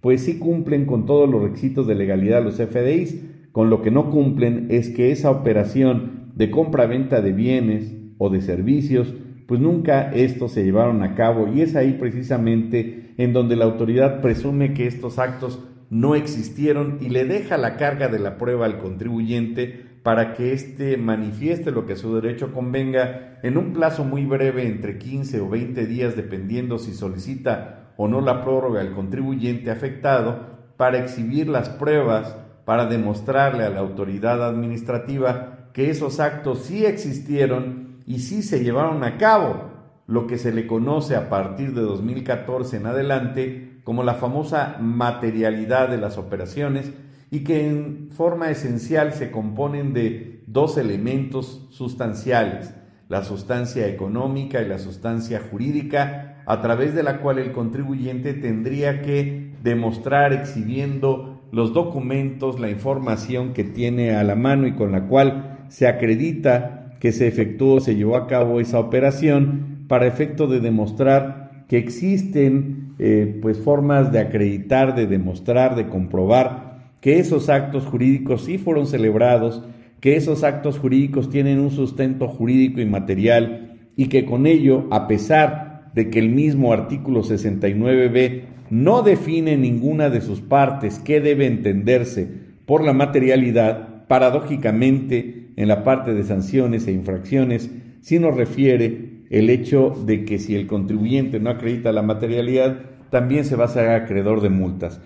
pues 0.00 0.22
sí 0.22 0.38
cumplen 0.38 0.86
con 0.86 1.06
todos 1.06 1.28
los 1.28 1.42
requisitos 1.42 1.86
de 1.86 1.96
legalidad 1.96 2.44
los 2.44 2.56
FDIs, 2.56 3.20
con 3.50 3.70
lo 3.70 3.82
que 3.82 3.90
no 3.90 4.10
cumplen 4.10 4.68
es 4.70 4.90
que 4.90 5.10
esa 5.10 5.30
operación 5.30 6.30
de 6.36 6.50
compra-venta 6.50 7.20
de 7.20 7.32
bienes 7.32 7.96
o 8.18 8.30
de 8.30 8.40
servicios, 8.40 9.14
pues 9.48 9.62
nunca 9.62 10.12
estos 10.12 10.52
se 10.52 10.62
llevaron 10.62 11.02
a 11.02 11.14
cabo. 11.14 11.48
Y 11.48 11.62
es 11.62 11.74
ahí 11.74 11.94
precisamente 11.94 13.14
en 13.16 13.32
donde 13.32 13.56
la 13.56 13.64
autoridad 13.64 14.20
presume 14.20 14.74
que 14.74 14.86
estos 14.86 15.18
actos 15.18 15.64
no 15.88 16.14
existieron 16.14 16.98
y 17.00 17.08
le 17.08 17.24
deja 17.24 17.56
la 17.56 17.78
carga 17.78 18.08
de 18.08 18.18
la 18.18 18.36
prueba 18.36 18.66
al 18.66 18.78
contribuyente 18.78 19.86
para 20.02 20.34
que 20.34 20.52
éste 20.52 20.98
manifieste 20.98 21.70
lo 21.70 21.86
que 21.86 21.94
a 21.94 21.96
su 21.96 22.14
derecho 22.14 22.52
convenga 22.52 23.38
en 23.42 23.56
un 23.56 23.72
plazo 23.72 24.04
muy 24.04 24.26
breve, 24.26 24.66
entre 24.66 24.98
15 24.98 25.40
o 25.40 25.48
20 25.48 25.86
días, 25.86 26.14
dependiendo 26.14 26.78
si 26.78 26.92
solicita 26.92 27.94
o 27.96 28.06
no 28.06 28.20
la 28.20 28.44
prórroga 28.44 28.82
al 28.82 28.92
contribuyente 28.92 29.70
afectado, 29.70 30.58
para 30.76 30.98
exhibir 30.98 31.48
las 31.48 31.70
pruebas, 31.70 32.36
para 32.66 32.84
demostrarle 32.84 33.64
a 33.64 33.70
la 33.70 33.80
autoridad 33.80 34.46
administrativa 34.46 35.70
que 35.72 35.88
esos 35.88 36.20
actos 36.20 36.64
sí 36.64 36.84
existieron 36.84 37.87
y 38.08 38.20
sí 38.20 38.42
se 38.42 38.64
llevaron 38.64 39.04
a 39.04 39.18
cabo, 39.18 39.68
lo 40.06 40.26
que 40.26 40.38
se 40.38 40.50
le 40.50 40.66
conoce 40.66 41.14
a 41.14 41.28
partir 41.28 41.74
de 41.74 41.82
2014 41.82 42.78
en 42.78 42.86
adelante 42.86 43.80
como 43.84 44.02
la 44.02 44.14
famosa 44.14 44.78
materialidad 44.80 45.90
de 45.90 45.98
las 45.98 46.16
operaciones, 46.16 46.90
y 47.30 47.44
que 47.44 47.68
en 47.68 48.08
forma 48.10 48.50
esencial 48.50 49.12
se 49.12 49.30
componen 49.30 49.92
de 49.92 50.42
dos 50.46 50.78
elementos 50.78 51.68
sustanciales, 51.70 52.74
la 53.10 53.24
sustancia 53.24 53.86
económica 53.86 54.62
y 54.62 54.68
la 54.68 54.78
sustancia 54.78 55.42
jurídica, 55.50 56.42
a 56.46 56.62
través 56.62 56.94
de 56.94 57.02
la 57.02 57.20
cual 57.20 57.38
el 57.38 57.52
contribuyente 57.52 58.32
tendría 58.32 59.02
que 59.02 59.52
demostrar 59.62 60.32
exhibiendo 60.32 61.42
los 61.52 61.74
documentos, 61.74 62.58
la 62.58 62.70
información 62.70 63.52
que 63.52 63.64
tiene 63.64 64.16
a 64.16 64.24
la 64.24 64.34
mano 64.34 64.66
y 64.66 64.72
con 64.72 64.92
la 64.92 65.06
cual 65.08 65.66
se 65.68 65.86
acredita 65.86 66.77
que 67.00 67.12
se 67.12 67.28
efectuó, 67.28 67.80
se 67.80 67.96
llevó 67.96 68.16
a 68.16 68.26
cabo 68.26 68.60
esa 68.60 68.78
operación 68.78 69.84
para 69.88 70.06
efecto 70.06 70.46
de 70.46 70.60
demostrar 70.60 71.64
que 71.68 71.78
existen 71.78 72.94
eh, 72.98 73.38
pues 73.40 73.58
formas 73.58 74.10
de 74.10 74.20
acreditar, 74.20 74.94
de 74.94 75.06
demostrar, 75.06 75.76
de 75.76 75.88
comprobar 75.88 76.68
que 77.00 77.18
esos 77.18 77.48
actos 77.48 77.84
jurídicos 77.84 78.44
sí 78.44 78.58
fueron 78.58 78.86
celebrados, 78.86 79.62
que 80.00 80.16
esos 80.16 80.44
actos 80.44 80.78
jurídicos 80.78 81.30
tienen 81.30 81.60
un 81.60 81.70
sustento 81.70 82.28
jurídico 82.28 82.80
y 82.80 82.86
material 82.86 83.78
y 83.96 84.06
que 84.06 84.24
con 84.24 84.46
ello, 84.46 84.86
a 84.90 85.06
pesar 85.06 85.90
de 85.94 86.10
que 86.10 86.18
el 86.18 86.30
mismo 86.30 86.72
artículo 86.72 87.22
69b 87.22 88.42
no 88.70 89.02
define 89.02 89.56
ninguna 89.56 90.10
de 90.10 90.20
sus 90.20 90.40
partes 90.40 90.98
que 90.98 91.20
debe 91.20 91.46
entenderse 91.46 92.28
por 92.66 92.84
la 92.84 92.92
materialidad, 92.92 93.87
paradójicamente 94.08 95.50
en 95.56 95.68
la 95.68 95.84
parte 95.84 96.14
de 96.14 96.24
sanciones 96.24 96.86
e 96.86 96.92
infracciones, 96.92 97.70
sí 98.00 98.18
nos 98.18 98.36
refiere 98.36 99.24
el 99.30 99.50
hecho 99.50 99.90
de 100.06 100.24
que 100.24 100.38
si 100.38 100.54
el 100.54 100.66
contribuyente 100.66 101.40
no 101.40 101.50
acredita 101.50 101.92
la 101.92 102.02
materialidad, 102.02 102.80
también 103.10 103.44
se 103.44 103.56
va 103.56 103.64
a 103.64 103.68
ser 103.68 103.90
acreedor 103.90 104.40
de 104.40 104.48
multas. 104.48 105.00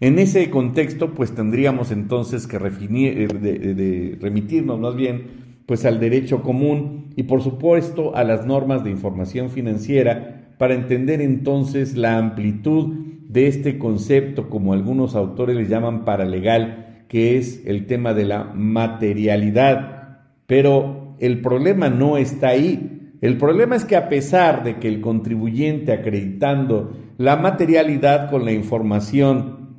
En 0.00 0.18
ese 0.18 0.50
contexto, 0.50 1.14
pues 1.14 1.34
tendríamos 1.34 1.90
entonces 1.90 2.46
que 2.46 2.56
eh, 2.56 4.18
remitirnos 4.20 4.78
más 4.78 4.96
bien 4.96 5.44
pues 5.66 5.84
al 5.84 5.98
derecho 5.98 6.42
común 6.42 7.10
y 7.16 7.22
por 7.22 7.42
supuesto 7.42 8.14
a 8.14 8.24
las 8.24 8.44
normas 8.44 8.84
de 8.84 8.90
información 8.90 9.50
financiera 9.50 10.52
para 10.58 10.74
entender 10.74 11.20
entonces 11.20 11.96
la 11.96 12.18
amplitud 12.18 12.94
de 13.28 13.46
este 13.48 13.78
concepto, 13.78 14.50
como 14.50 14.72
algunos 14.72 15.14
autores 15.14 15.56
le 15.56 15.66
llaman 15.66 16.04
paralegal, 16.04 16.83
que 17.14 17.38
es 17.38 17.62
el 17.64 17.86
tema 17.86 18.12
de 18.12 18.24
la 18.24 18.42
materialidad. 18.42 20.18
Pero 20.48 21.14
el 21.20 21.42
problema 21.42 21.88
no 21.88 22.16
está 22.16 22.48
ahí. 22.48 23.12
El 23.20 23.38
problema 23.38 23.76
es 23.76 23.84
que 23.84 23.94
a 23.94 24.08
pesar 24.08 24.64
de 24.64 24.80
que 24.80 24.88
el 24.88 25.00
contribuyente 25.00 25.92
acreditando 25.92 26.96
la 27.16 27.36
materialidad 27.36 28.32
con 28.32 28.44
la 28.44 28.50
información 28.50 29.76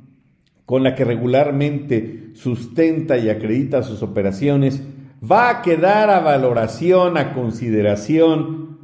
con 0.64 0.82
la 0.82 0.94
que 0.94 1.04
regularmente 1.04 2.30
sustenta 2.32 3.18
y 3.18 3.28
acredita 3.28 3.82
sus 3.82 4.02
operaciones, 4.02 4.82
va 5.22 5.50
a 5.50 5.60
quedar 5.60 6.08
a 6.08 6.20
valoración, 6.20 7.18
a 7.18 7.34
consideración, 7.34 8.78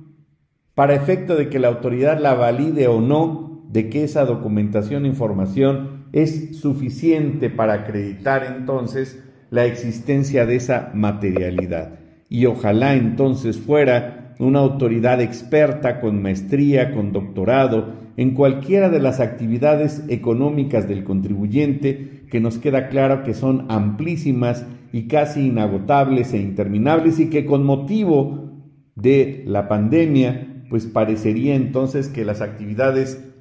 para 0.75 0.95
efecto 0.95 1.37
de 1.37 1.49
que 1.49 1.59
la 1.59 1.69
autoridad 1.69 2.21
la 2.21 2.35
valide 2.35 2.87
o 2.87 3.01
no, 3.01 3.52
de 3.73 3.89
que 3.89 4.05
esa 4.05 4.25
documentación 4.25 5.05
e 5.05 5.09
información 5.09 6.05
es 6.12 6.59
suficiente 6.59 7.49
para 7.49 7.73
acreditar 7.73 8.45
entonces 8.45 9.25
la 9.51 9.64
existencia 9.64 10.45
de 10.45 10.57
esa 10.57 10.91
materialidad. 10.95 11.99
Y 12.29 12.47
ojalá 12.47 12.95
entonces 12.95 13.59
fuera 13.59 14.35
una 14.39 14.59
autoridad 14.59 15.20
experta 15.20 16.01
con 16.01 16.20
maestría, 16.23 16.93
con 16.93 17.12
doctorado, 17.12 17.95
en 18.18 18.35
cualquiera 18.35 18.91
de 18.91 19.01
las 19.01 19.20
actividades 19.20 20.05
económicas 20.09 20.87
del 20.87 21.03
contribuyente, 21.03 22.27
que 22.31 22.41
nos 22.41 22.59
queda 22.59 22.89
claro 22.89 23.23
que 23.23 23.33
son 23.33 23.66
amplísimas 23.70 24.66
y 24.93 25.07
casi 25.07 25.47
inagotables 25.47 26.35
e 26.35 26.39
interminables 26.39 27.18
y 27.20 27.31
que 27.31 27.47
con 27.47 27.64
motivo 27.64 28.51
de 28.97 29.45
la 29.47 29.68
pandemia, 29.68 30.64
pues 30.68 30.87
parecería 30.87 31.55
entonces 31.55 32.09
que 32.09 32.25
las 32.27 32.43
actividades 32.43 33.32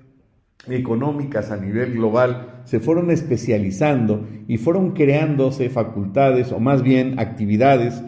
económicas 0.68 1.52
a 1.52 1.58
nivel 1.58 1.94
global 1.94 2.62
se 2.66 2.80
fueron 2.80 3.10
especializando 3.10 4.28
y 4.48 4.58
fueron 4.58 4.92
creándose 4.92 5.70
facultades 5.70 6.52
o 6.52 6.60
más 6.60 6.84
bien 6.84 7.20
actividades 7.20 8.04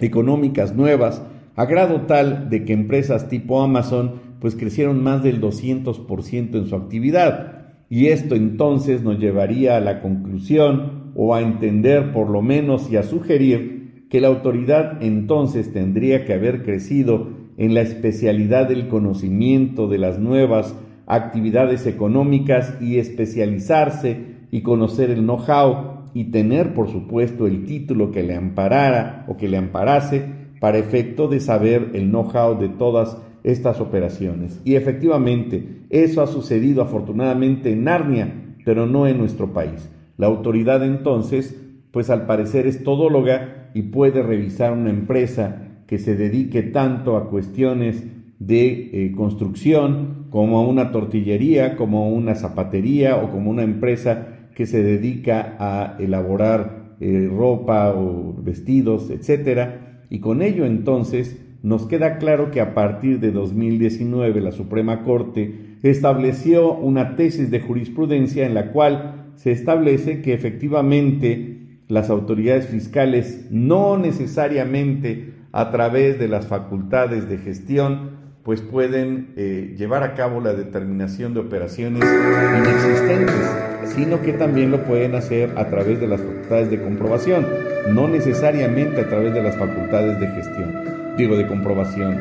económicas 0.00 0.74
nuevas 0.74 1.22
a 1.54 1.66
grado 1.66 2.02
tal 2.02 2.48
de 2.50 2.64
que 2.64 2.72
empresas 2.72 3.28
tipo 3.28 3.62
Amazon 3.62 4.32
pues 4.40 4.56
crecieron 4.56 5.02
más 5.02 5.22
del 5.22 5.40
200% 5.40 6.54
en 6.56 6.66
su 6.66 6.74
actividad. 6.74 7.74
Y 7.88 8.06
esto 8.06 8.34
entonces 8.34 9.02
nos 9.02 9.18
llevaría 9.18 9.76
a 9.76 9.80
la 9.80 10.00
conclusión 10.00 11.12
o 11.14 11.34
a 11.34 11.42
entender 11.42 12.12
por 12.12 12.28
lo 12.28 12.42
menos 12.42 12.90
y 12.90 12.96
a 12.96 13.02
sugerir 13.02 14.06
que 14.10 14.20
la 14.20 14.28
autoridad 14.28 15.02
entonces 15.02 15.72
tendría 15.72 16.24
que 16.24 16.32
haber 16.32 16.64
crecido 16.64 17.28
en 17.56 17.74
la 17.74 17.82
especialidad 17.82 18.68
del 18.68 18.88
conocimiento 18.88 19.88
de 19.88 19.98
las 19.98 20.18
nuevas 20.18 20.74
actividades 21.06 21.86
económicas 21.86 22.76
y 22.80 22.98
especializarse 22.98 24.32
y 24.50 24.62
conocer 24.62 25.10
el 25.10 25.20
know-how 25.20 26.02
y 26.14 26.24
tener 26.24 26.74
por 26.74 26.90
supuesto 26.90 27.46
el 27.46 27.64
título 27.64 28.10
que 28.10 28.22
le 28.22 28.36
amparara 28.36 29.24
o 29.28 29.36
que 29.36 29.48
le 29.48 29.56
amparase 29.56 30.24
para 30.60 30.78
efecto 30.78 31.28
de 31.28 31.40
saber 31.40 31.90
el 31.94 32.10
know-how 32.10 32.58
de 32.58 32.68
todas 32.68 33.16
estas 33.42 33.80
operaciones. 33.80 34.60
Y 34.64 34.76
efectivamente, 34.76 35.82
eso 35.90 36.22
ha 36.22 36.26
sucedido 36.26 36.82
afortunadamente 36.82 37.72
en 37.72 37.84
Narnia, 37.84 38.56
pero 38.64 38.86
no 38.86 39.06
en 39.06 39.18
nuestro 39.18 39.52
país. 39.52 39.90
La 40.16 40.26
autoridad 40.26 40.84
entonces, 40.84 41.60
pues 41.90 42.10
al 42.10 42.26
parecer 42.26 42.66
es 42.66 42.84
todóloga 42.84 43.70
y 43.74 43.82
puede 43.82 44.22
revisar 44.22 44.72
una 44.72 44.90
empresa 44.90 45.68
que 45.86 45.98
se 45.98 46.16
dedique 46.16 46.62
tanto 46.62 47.16
a 47.16 47.28
cuestiones 47.28 48.04
de 48.46 48.90
eh, 48.92 49.12
construcción 49.12 50.26
como 50.30 50.68
una 50.68 50.90
tortillería, 50.90 51.76
como 51.76 52.10
una 52.10 52.34
zapatería 52.34 53.16
o 53.16 53.30
como 53.30 53.50
una 53.50 53.62
empresa 53.62 54.48
que 54.54 54.66
se 54.66 54.82
dedica 54.82 55.56
a 55.58 55.96
elaborar 55.98 56.96
eh, 57.00 57.28
ropa 57.30 57.94
o 57.94 58.34
vestidos, 58.42 59.10
etcétera. 59.10 60.04
Y 60.10 60.20
con 60.20 60.42
ello 60.42 60.66
entonces 60.66 61.38
nos 61.62 61.86
queda 61.86 62.18
claro 62.18 62.50
que 62.50 62.60
a 62.60 62.74
partir 62.74 63.20
de 63.20 63.30
2019 63.30 64.40
la 64.40 64.52
Suprema 64.52 65.04
Corte 65.04 65.76
estableció 65.82 66.74
una 66.74 67.16
tesis 67.16 67.50
de 67.50 67.60
jurisprudencia 67.60 68.46
en 68.46 68.54
la 68.54 68.72
cual 68.72 69.32
se 69.36 69.52
establece 69.52 70.22
que 70.22 70.34
efectivamente 70.34 71.80
las 71.88 72.10
autoridades 72.10 72.66
fiscales 72.66 73.46
no 73.50 73.98
necesariamente 73.98 75.34
a 75.52 75.70
través 75.70 76.18
de 76.18 76.28
las 76.28 76.46
facultades 76.46 77.28
de 77.28 77.38
gestión 77.38 78.21
pues 78.44 78.60
pueden 78.60 79.34
eh, 79.36 79.74
llevar 79.78 80.02
a 80.02 80.14
cabo 80.14 80.40
la 80.40 80.52
determinación 80.52 81.32
de 81.32 81.40
operaciones 81.40 82.02
inexistentes, 82.02 83.94
sino 83.94 84.20
que 84.20 84.32
también 84.32 84.72
lo 84.72 84.84
pueden 84.84 85.14
hacer 85.14 85.52
a 85.56 85.68
través 85.68 86.00
de 86.00 86.08
las 86.08 86.20
facultades 86.20 86.70
de 86.70 86.82
comprobación, 86.82 87.46
no 87.94 88.08
necesariamente 88.08 89.00
a 89.00 89.08
través 89.08 89.32
de 89.32 89.42
las 89.42 89.56
facultades 89.56 90.18
de 90.18 90.26
gestión, 90.28 90.74
digo 91.16 91.36
de 91.36 91.46
comprobación. 91.46 92.20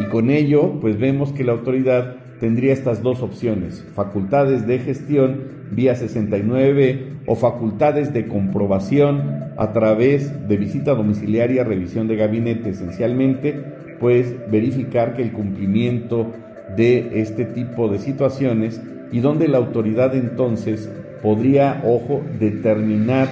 Y 0.00 0.04
con 0.06 0.30
ello, 0.30 0.80
pues 0.80 0.98
vemos 0.98 1.32
que 1.32 1.44
la 1.44 1.52
autoridad 1.52 2.16
tendría 2.40 2.72
estas 2.72 3.02
dos 3.02 3.22
opciones, 3.22 3.84
facultades 3.94 4.66
de 4.66 4.80
gestión 4.80 5.62
vía 5.70 5.94
69 5.94 7.12
o 7.26 7.36
facultades 7.36 8.12
de 8.12 8.26
comprobación 8.26 9.52
a 9.56 9.72
través 9.72 10.48
de 10.48 10.56
visita 10.56 10.94
domiciliaria, 10.94 11.62
revisión 11.62 12.08
de 12.08 12.16
gabinete 12.16 12.70
esencialmente, 12.70 13.62
pues 14.02 14.34
verificar 14.50 15.14
que 15.14 15.22
el 15.22 15.30
cumplimiento 15.30 16.32
de 16.76 17.20
este 17.20 17.44
tipo 17.44 17.88
de 17.88 18.00
situaciones 18.00 18.80
y 19.12 19.20
donde 19.20 19.46
la 19.46 19.58
autoridad 19.58 20.16
entonces 20.16 20.90
podría, 21.22 21.84
ojo, 21.86 22.20
determinar 22.40 23.28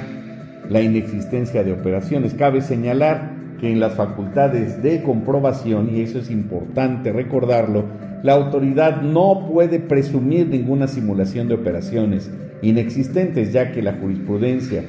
la 0.69 0.81
inexistencia 0.81 1.65
de 1.65 1.73
operaciones. 1.73 2.35
Cabe 2.35 2.61
señalar 2.61 3.33
que 3.61 3.73
en 3.73 3.81
las 3.81 3.95
facultades 3.95 4.81
de 4.81 5.03
comprobación, 5.03 5.91
y 5.93 6.03
eso 6.03 6.21
es 6.21 6.31
importante 6.31 7.13
recordarlo, 7.13 7.87
la 8.23 8.35
autoridad 8.35 9.03
no 9.03 9.49
puede 9.53 9.81
presumir 9.81 10.47
ninguna 10.47 10.87
simulación 10.87 11.49
de 11.49 11.55
operaciones 11.55 12.31
inexistentes, 12.63 13.53
ya 13.53 13.73
que 13.73 13.83
la 13.83 13.95
jurisprudencia 13.95 14.85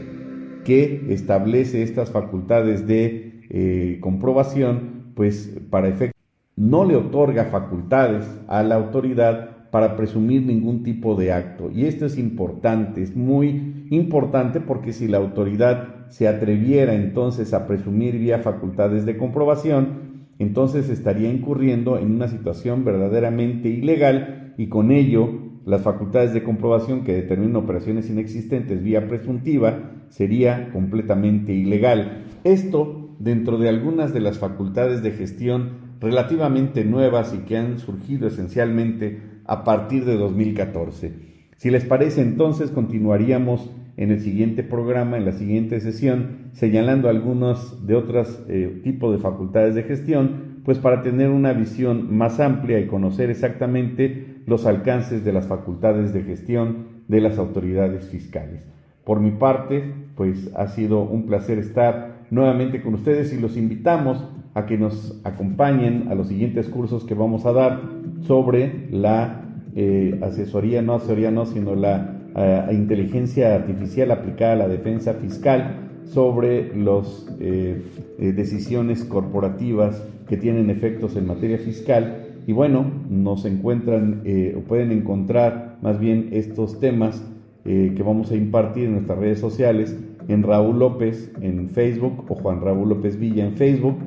que 0.64 1.08
establece 1.10 1.82
estas 1.82 2.12
facultades 2.12 2.86
de 2.86 3.42
eh, 3.50 3.98
comprobación, 4.00 5.01
pues 5.16 5.60
para 5.70 5.88
efecto 5.88 6.18
no 6.56 6.86
le 6.86 6.96
otorga 6.96 7.46
facultades 7.46 8.26
a 8.48 8.64
la 8.64 8.76
autoridad 8.76 9.70
para 9.72 9.96
presumir 9.96 10.44
ningún 10.44 10.84
tipo 10.84 11.16
de 11.16 11.32
acto. 11.32 11.72
Y 11.72 11.86
esto 11.86 12.06
es 12.06 12.18
importante, 12.18 13.02
es 13.02 13.16
muy 13.16 13.88
importante 13.90 14.60
porque 14.60 14.94
si 14.94 15.08
la 15.08 15.18
autoridad 15.18 16.08
se 16.10 16.28
atreviera 16.28 16.94
entonces 16.94 17.54
a 17.54 17.68
presumir 17.68 18.20
vía 18.20 18.40
facultades 18.40 19.06
de 19.06 19.18
comprobación, 19.18 20.12
entonces 20.40 20.90
estaría 20.90 21.32
incurriendo 21.32 21.98
en 21.98 22.12
una 22.12 22.28
situación 22.28 22.84
verdaderamente 22.84 23.70
ilegal 23.70 24.54
y 24.58 24.68
con 24.68 24.92
ello 24.92 25.30
las 25.66 25.82
facultades 25.84 26.34
de 26.34 26.44
comprobación 26.44 27.04
que 27.04 27.14
determinan 27.14 27.56
operaciones 27.56 28.10
inexistentes 28.10 28.84
vía 28.84 29.08
presuntiva 29.08 29.92
sería 30.10 30.70
completamente 30.74 31.54
ilegal. 31.54 32.26
Esto 32.44 33.11
dentro 33.24 33.58
de 33.58 33.70
algunas 33.70 34.14
de 34.14 34.20
las 34.20 34.40
facultades 34.40 35.04
de 35.04 35.12
gestión 35.12 35.92
relativamente 36.00 36.84
nuevas 36.84 37.34
y 37.34 37.46
que 37.46 37.58
han 37.58 37.78
surgido 37.78 38.28
esencialmente 38.28 39.20
a 39.46 39.64
partir 39.64 40.06
de 40.06 40.18
2014. 40.18 41.14
Si 41.58 41.70
les 41.70 41.86
parece, 41.86 42.22
entonces 42.22 42.72
continuaríamos 42.72 43.70
en 43.98 44.10
el 44.10 44.20
siguiente 44.22 44.64
programa, 44.64 45.18
en 45.18 45.26
la 45.26 45.34
siguiente 45.34 45.80
sesión, 45.80 46.50
señalando 46.54 47.08
algunos 47.08 47.86
de 47.86 47.96
otros 47.96 48.44
eh, 48.48 48.82
tipos 48.84 49.14
de 49.14 49.20
facultades 49.20 49.76
de 49.76 49.84
gestión, 49.84 50.62
pues 50.66 50.80
para 50.80 51.04
tener 51.04 51.30
una 51.30 51.54
visión 51.54 52.16
más 52.16 52.40
amplia 52.40 52.80
y 52.80 52.88
conocer 52.88 53.30
exactamente 53.30 54.42
los 54.48 54.66
alcances 54.66 55.24
de 55.24 55.34
las 55.34 55.48
facultades 55.48 56.14
de 56.14 56.24
gestión 56.24 56.88
de 57.08 57.22
las 57.22 57.38
autoridades 57.38 58.08
fiscales. 58.08 58.66
Por 59.04 59.20
mi 59.20 59.32
parte, 59.32 59.94
pues 60.16 60.52
ha 60.56 60.68
sido 60.68 61.02
un 61.04 61.26
placer 61.26 61.60
estar 61.60 62.11
nuevamente 62.32 62.82
con 62.82 62.96
ustedes 62.96 63.32
y 63.34 63.40
los 63.40 63.58
invitamos 63.58 64.26
a 64.54 64.66
que 64.66 64.78
nos 64.78 65.22
acompañen 65.24 66.08
a 66.10 66.16
los 66.16 66.30
siguientes 66.30 66.68
cursos 66.68 67.04
que 67.04 67.14
vamos 67.14 67.46
a 67.46 67.52
dar 67.52 67.82
sobre 68.22 68.88
la 68.90 69.42
eh, 69.76 70.20
asesoría, 70.22 70.82
no 70.82 70.96
asesoría, 70.96 71.30
no, 71.30 71.46
sino 71.46 71.76
la 71.76 72.18
eh, 72.36 72.68
inteligencia 72.72 73.56
artificial 73.56 74.12
aplicada 74.12 74.54
a 74.54 74.56
la 74.56 74.68
defensa 74.68 75.14
fiscal 75.14 75.90
sobre 76.06 76.76
las 76.76 77.28
eh, 77.40 77.82
decisiones 78.18 79.04
corporativas 79.06 80.04
que 80.28 80.38
tienen 80.38 80.70
efectos 80.70 81.16
en 81.16 81.28
materia 81.28 81.58
fiscal. 81.58 82.28
Y 82.48 82.54
bueno, 82.54 82.86
nos 83.10 83.46
encuentran 83.46 84.24
o 84.58 84.60
pueden 84.62 84.92
encontrar 84.92 85.78
más 85.82 86.00
bien 86.00 86.30
estos 86.32 86.80
temas 86.80 87.24
que 87.64 88.04
vamos 88.04 88.32
a 88.32 88.36
impartir 88.36 88.86
en 88.86 88.94
nuestras 88.94 89.20
redes 89.20 89.40
sociales 89.40 89.96
en 90.28 90.44
Raúl 90.44 90.80
López 90.80 91.32
en 91.42 91.70
Facebook 91.70 92.26
o 92.30 92.36
Juan 92.36 92.62
Raúl 92.62 92.90
López 92.90 93.18
Villa 93.18 93.46
en 93.46 93.54
Facebook 93.56 93.98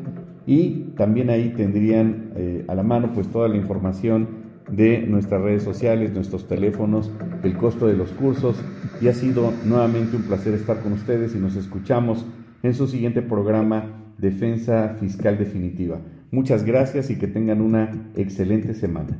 y 0.46 0.92
también 0.96 1.30
ahí 1.30 1.54
tendrían 1.56 2.32
eh, 2.36 2.64
a 2.68 2.74
la 2.74 2.82
mano 2.82 3.12
pues 3.14 3.28
toda 3.28 3.48
la 3.48 3.56
información 3.56 4.44
de 4.70 5.00
nuestras 5.06 5.42
redes 5.42 5.62
sociales, 5.62 6.12
nuestros 6.14 6.48
teléfonos, 6.48 7.10
el 7.42 7.56
costo 7.56 7.86
de 7.86 7.94
los 7.96 8.10
cursos 8.12 8.56
y 9.00 9.08
ha 9.08 9.14
sido 9.14 9.52
nuevamente 9.64 10.16
un 10.16 10.22
placer 10.22 10.54
estar 10.54 10.80
con 10.80 10.92
ustedes 10.92 11.34
y 11.34 11.38
nos 11.38 11.56
escuchamos 11.56 12.24
en 12.62 12.74
su 12.74 12.86
siguiente 12.86 13.22
programa 13.22 13.84
Defensa 14.18 14.96
Fiscal 14.98 15.38
Definitiva. 15.38 15.98
Muchas 16.30 16.64
gracias 16.64 17.10
y 17.10 17.18
que 17.18 17.26
tengan 17.28 17.60
una 17.60 18.10
excelente 18.16 18.74
semana. 18.74 19.18